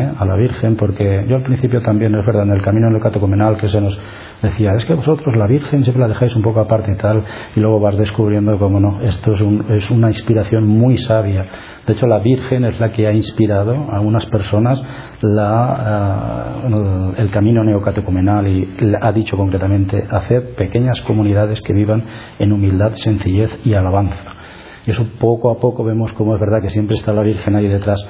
¿eh? 0.00 0.12
a 0.18 0.24
la 0.24 0.36
Virgen, 0.36 0.76
porque 0.76 1.24
yo 1.28 1.36
al 1.36 1.42
principio 1.42 1.82
también, 1.82 2.14
es 2.14 2.26
verdad, 2.26 2.44
en 2.44 2.52
el 2.52 2.62
camino 2.62 2.88
en 2.88 2.96
el 2.96 3.02
catecumenal 3.02 3.56
que 3.56 3.68
se 3.68 3.80
nos 3.80 3.98
decía, 4.42 4.72
es 4.76 4.84
que 4.84 4.94
vosotros 4.94 5.36
la 5.36 5.46
Virgen 5.46 5.82
siempre 5.82 6.00
la 6.00 6.08
dejáis 6.08 6.34
un 6.36 6.42
poco 6.42 6.60
aparte 6.60 6.92
y 6.92 6.96
tal, 6.96 7.22
y 7.56 7.60
luego 7.60 7.80
vas 7.80 7.96
descubriendo 7.96 8.58
cómo 8.58 8.80
no, 8.80 9.00
esto 9.00 9.32
es, 9.34 9.40
es 9.70 9.90
una 9.90 10.08
inspiración 10.08 10.66
muy 10.66 10.98
sabia. 10.98 11.46
De 11.86 11.92
hecho, 11.92 12.06
la 12.06 12.18
Virgen 12.18 12.64
es 12.64 12.80
la 12.80 12.90
que 12.90 13.06
ha 13.06 13.12
inspirado 13.12 13.74
a 13.74 14.00
unas 14.00 14.26
personas 14.26 14.82
la, 15.20 16.60
eh, 16.64 17.12
el, 17.18 17.30
camino 17.30 17.64
neocatecumenal 17.64 18.46
y 18.46 18.68
ha 19.00 19.12
dicho 19.12 19.36
concretamente 19.36 20.06
hacer 20.10 20.54
pequeñas 20.56 21.00
comunidades 21.02 21.60
que 21.62 21.72
vivan 21.72 22.02
en 22.38 22.52
humildad, 22.52 22.92
sencillez 22.94 23.50
y 23.64 23.74
alabanza. 23.74 24.34
Y 24.86 24.90
eso 24.90 25.06
poco 25.18 25.50
a 25.50 25.58
poco 25.60 25.84
vemos 25.84 26.12
cómo 26.12 26.34
es 26.34 26.40
verdad 26.40 26.60
que 26.60 26.70
siempre 26.70 26.96
está 26.96 27.12
la 27.12 27.22
Virgen 27.22 27.56
ahí 27.56 27.68
detrás. 27.68 28.00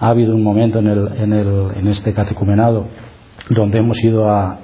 Ha 0.00 0.08
habido 0.08 0.34
un 0.34 0.42
momento 0.42 0.80
en, 0.80 0.88
el, 0.88 1.08
en, 1.18 1.32
el, 1.32 1.70
en 1.76 1.86
este 1.86 2.12
catecumenado 2.12 2.88
donde 3.48 3.78
hemos 3.78 4.02
ido 4.02 4.28
a, 4.30 4.58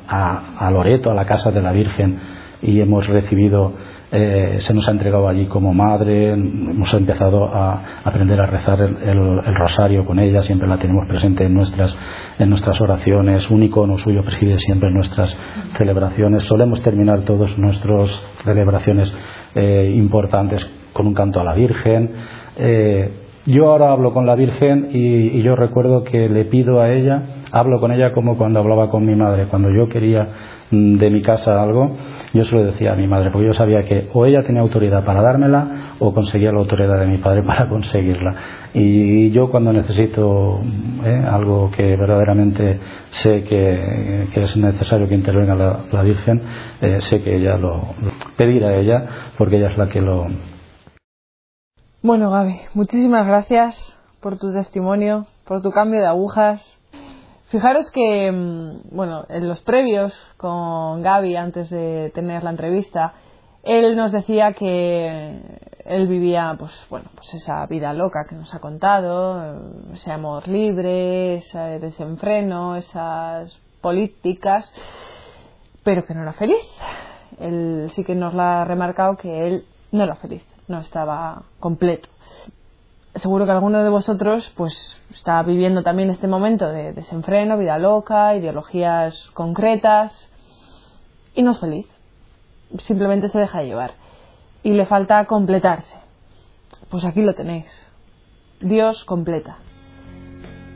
a, 0.59 0.70
Loreto, 0.70 1.11
a 1.11 1.14
la 1.14 1.25
casa 1.25 1.51
de 1.51 1.62
la 1.62 1.72
Virgen, 1.72 2.18
y 2.62 2.81
hemos 2.81 3.07
recibido, 3.07 3.72
eh, 4.11 4.57
se 4.59 4.72
nos 4.72 4.88
ha 4.88 4.92
entregado 4.92 5.29
allí 5.29 5.46
como 5.46 5.75
madre, 5.75 6.33
hemos 6.33 6.92
empezado 6.94 7.44
a 7.55 8.01
aprender 8.05 8.40
a 8.40 8.46
rezar 8.46 8.81
el, 8.81 9.44
rosario 9.57 10.05
con 10.07 10.18
ella, 10.18 10.40
siempre 10.42 10.68
la 10.68 10.79
tenemos 10.79 11.07
presente 11.09 11.44
en 11.44 11.55
nuestras, 11.55 11.96
en 12.38 12.49
nuestras 12.49 12.81
oraciones, 12.81 13.51
un 13.51 13.62
icono 13.62 13.99
suyo 13.99 14.22
preside 14.22 14.59
siempre 14.59 14.88
en 14.88 14.94
nuestras 14.94 15.37
celebraciones, 15.77 16.44
solemos 16.44 16.81
terminar 16.81 17.20
todas 17.22 17.57
nuestras 17.59 18.09
celebraciones 18.44 19.12
eh, 19.55 19.92
importantes 19.96 20.66
con 20.92 21.07
un 21.07 21.14
canto 21.14 21.40
a 21.40 21.44
la 21.44 21.55
Virgen. 21.55 22.11
Eh, 22.57 23.25
yo 23.46 23.70
ahora 23.70 23.92
hablo 23.92 24.12
con 24.12 24.26
la 24.26 24.35
Virgen 24.35 24.88
y, 24.90 25.40
yo 25.42 25.54
recuerdo 25.54 26.02
que 26.02 26.28
le 26.28 26.46
pido 26.46 26.80
a 26.80 26.92
ella, 26.92 27.22
hablo 27.52 27.78
con 27.78 27.92
ella 27.92 28.12
como 28.12 28.37
cuando 28.37 28.59
hablaba 28.59 28.90
con 28.90 29.06
mi 29.06 29.14
madre, 29.14 29.46
cuando 29.46 29.70
yo 29.70 29.88
quería 29.88 30.28
mm, 30.72 30.98
de 30.98 31.11
mi 31.11 31.22
casa 31.22 31.62
algo, 31.62 31.96
yo 32.35 32.42
se 32.42 32.56
lo 32.56 32.64
decía 32.64 32.92
a 32.92 32.96
mi 32.96 33.06
madre, 33.06 33.30
porque 33.30 33.46
yo 33.46 33.52
sabía 33.52 33.82
que 33.82 34.09
o 34.12 34.26
ella 34.26 34.42
tenía 34.42 34.62
autoridad 34.62 35.04
para 35.04 35.22
dármela 35.22 35.94
o 36.00 36.12
conseguía 36.12 36.50
la 36.50 36.59
autoridad 36.59 36.98
de 36.98 37.06
mi 37.06 37.18
padre 37.18 37.42
para 37.46 37.68
conseguirla. 37.68 38.35
Y 38.74 39.30
yo 39.30 39.48
cuando 39.48 39.72
necesito 39.72 40.61
eh, 41.04 41.24
algo 41.30 41.70
que 41.70 41.85
verdaderamente 41.96 42.80
sé 43.11 43.44
que, 43.44 44.26
es 44.35 44.56
necesario 44.56 45.09
que 45.09 45.14
intervenga 45.14 45.54
la, 45.54 46.02
Virgen, 46.02 46.42
eh, 46.80 47.00
sé 47.00 47.22
que 47.22 47.37
ella 47.37 47.56
lo, 47.56 47.94
pedir 48.37 48.64
a 48.64 48.76
ella, 48.76 49.06
porque 49.38 49.56
ella 49.56 49.70
es 49.70 49.78
la 49.78 49.88
que 49.88 50.00
lo, 50.00 50.26
bueno, 52.02 52.30
Gaby, 52.30 52.61
muchísimas 52.74 53.26
gracias 53.26 53.98
por 54.20 54.38
tu 54.38 54.52
testimonio, 54.52 55.26
por 55.44 55.62
tu 55.62 55.70
cambio 55.70 56.00
de 56.00 56.06
agujas. 56.06 56.76
Fijaros 57.48 57.90
que, 57.90 58.30
mm, 58.30 58.94
bueno, 58.94 59.24
en 59.28 59.48
los 59.48 59.62
previos 59.62 60.12
con 60.37 61.00
Gaby, 61.02 61.37
antes 61.37 61.70
de 61.70 62.12
tener 62.14 62.44
la 62.44 62.50
entrevista, 62.50 63.14
él 63.62 63.96
nos 63.96 64.12
decía 64.12 64.52
que 64.52 65.40
él 65.87 66.06
vivía, 66.06 66.54
pues, 66.59 66.72
bueno, 66.90 67.11
pues 67.14 67.32
esa 67.35 67.64
vida 67.66 67.92
loca 67.94 68.26
que 68.28 68.37
nos 68.37 68.54
ha 68.54 68.61
contado, 68.61 69.92
ese 69.92 70.12
amor 70.12 70.46
libre, 70.48 71.37
ese 71.37 71.80
desenfreno, 71.80 72.76
esas 72.76 73.59
políticas, 73.80 74.70
pero 75.82 76.04
que 76.04 76.14
no 76.14 76.22
era 76.22 76.35
feliz. 76.35 76.62
Él 77.40 77.90
sí 77.94 78.04
que 78.04 78.14
nos 78.14 78.35
lo 78.35 78.42
ha 78.42 78.64
remarcado 78.64 79.16
que 79.16 79.46
él 79.46 79.64
no 79.92 80.04
era 80.04 80.16
feliz 80.16 80.42
no 80.68 80.79
estaba 80.79 81.42
completo. 81.61 82.09
Seguro 83.14 83.46
que 83.46 83.52
alguno 83.52 83.83
de 83.83 83.88
vosotros 83.88 84.52
pues 84.57 85.00
está 85.11 85.42
viviendo 85.42 85.83
también 85.83 86.11
este 86.11 86.26
momento 86.26 86.68
de 86.68 86.92
desenfreno, 86.92 87.57
vida 87.57 87.79
loca, 87.79 88.35
ideologías 88.35 89.31
concretas 89.33 90.12
y 91.35 91.42
no 91.42 91.52
es 91.52 91.59
feliz. 91.59 91.87
Simplemente 92.79 93.29
se 93.29 93.38
deja 93.38 93.62
llevar 93.62 93.92
y 94.62 94.72
le 94.72 94.85
falta 94.85 95.24
completarse. 95.24 95.94
Pues 96.90 97.05
aquí 97.05 97.22
lo 97.22 97.35
tenéis. 97.35 97.70
Dios 98.61 99.05
completa. 99.05 99.59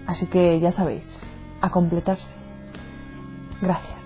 Así 0.07 0.27
que 0.27 0.61
ya 0.61 0.73
sabéis, 0.73 1.05
a 1.61 1.71
completarse. 1.71 2.29
Gracias. 3.61 4.00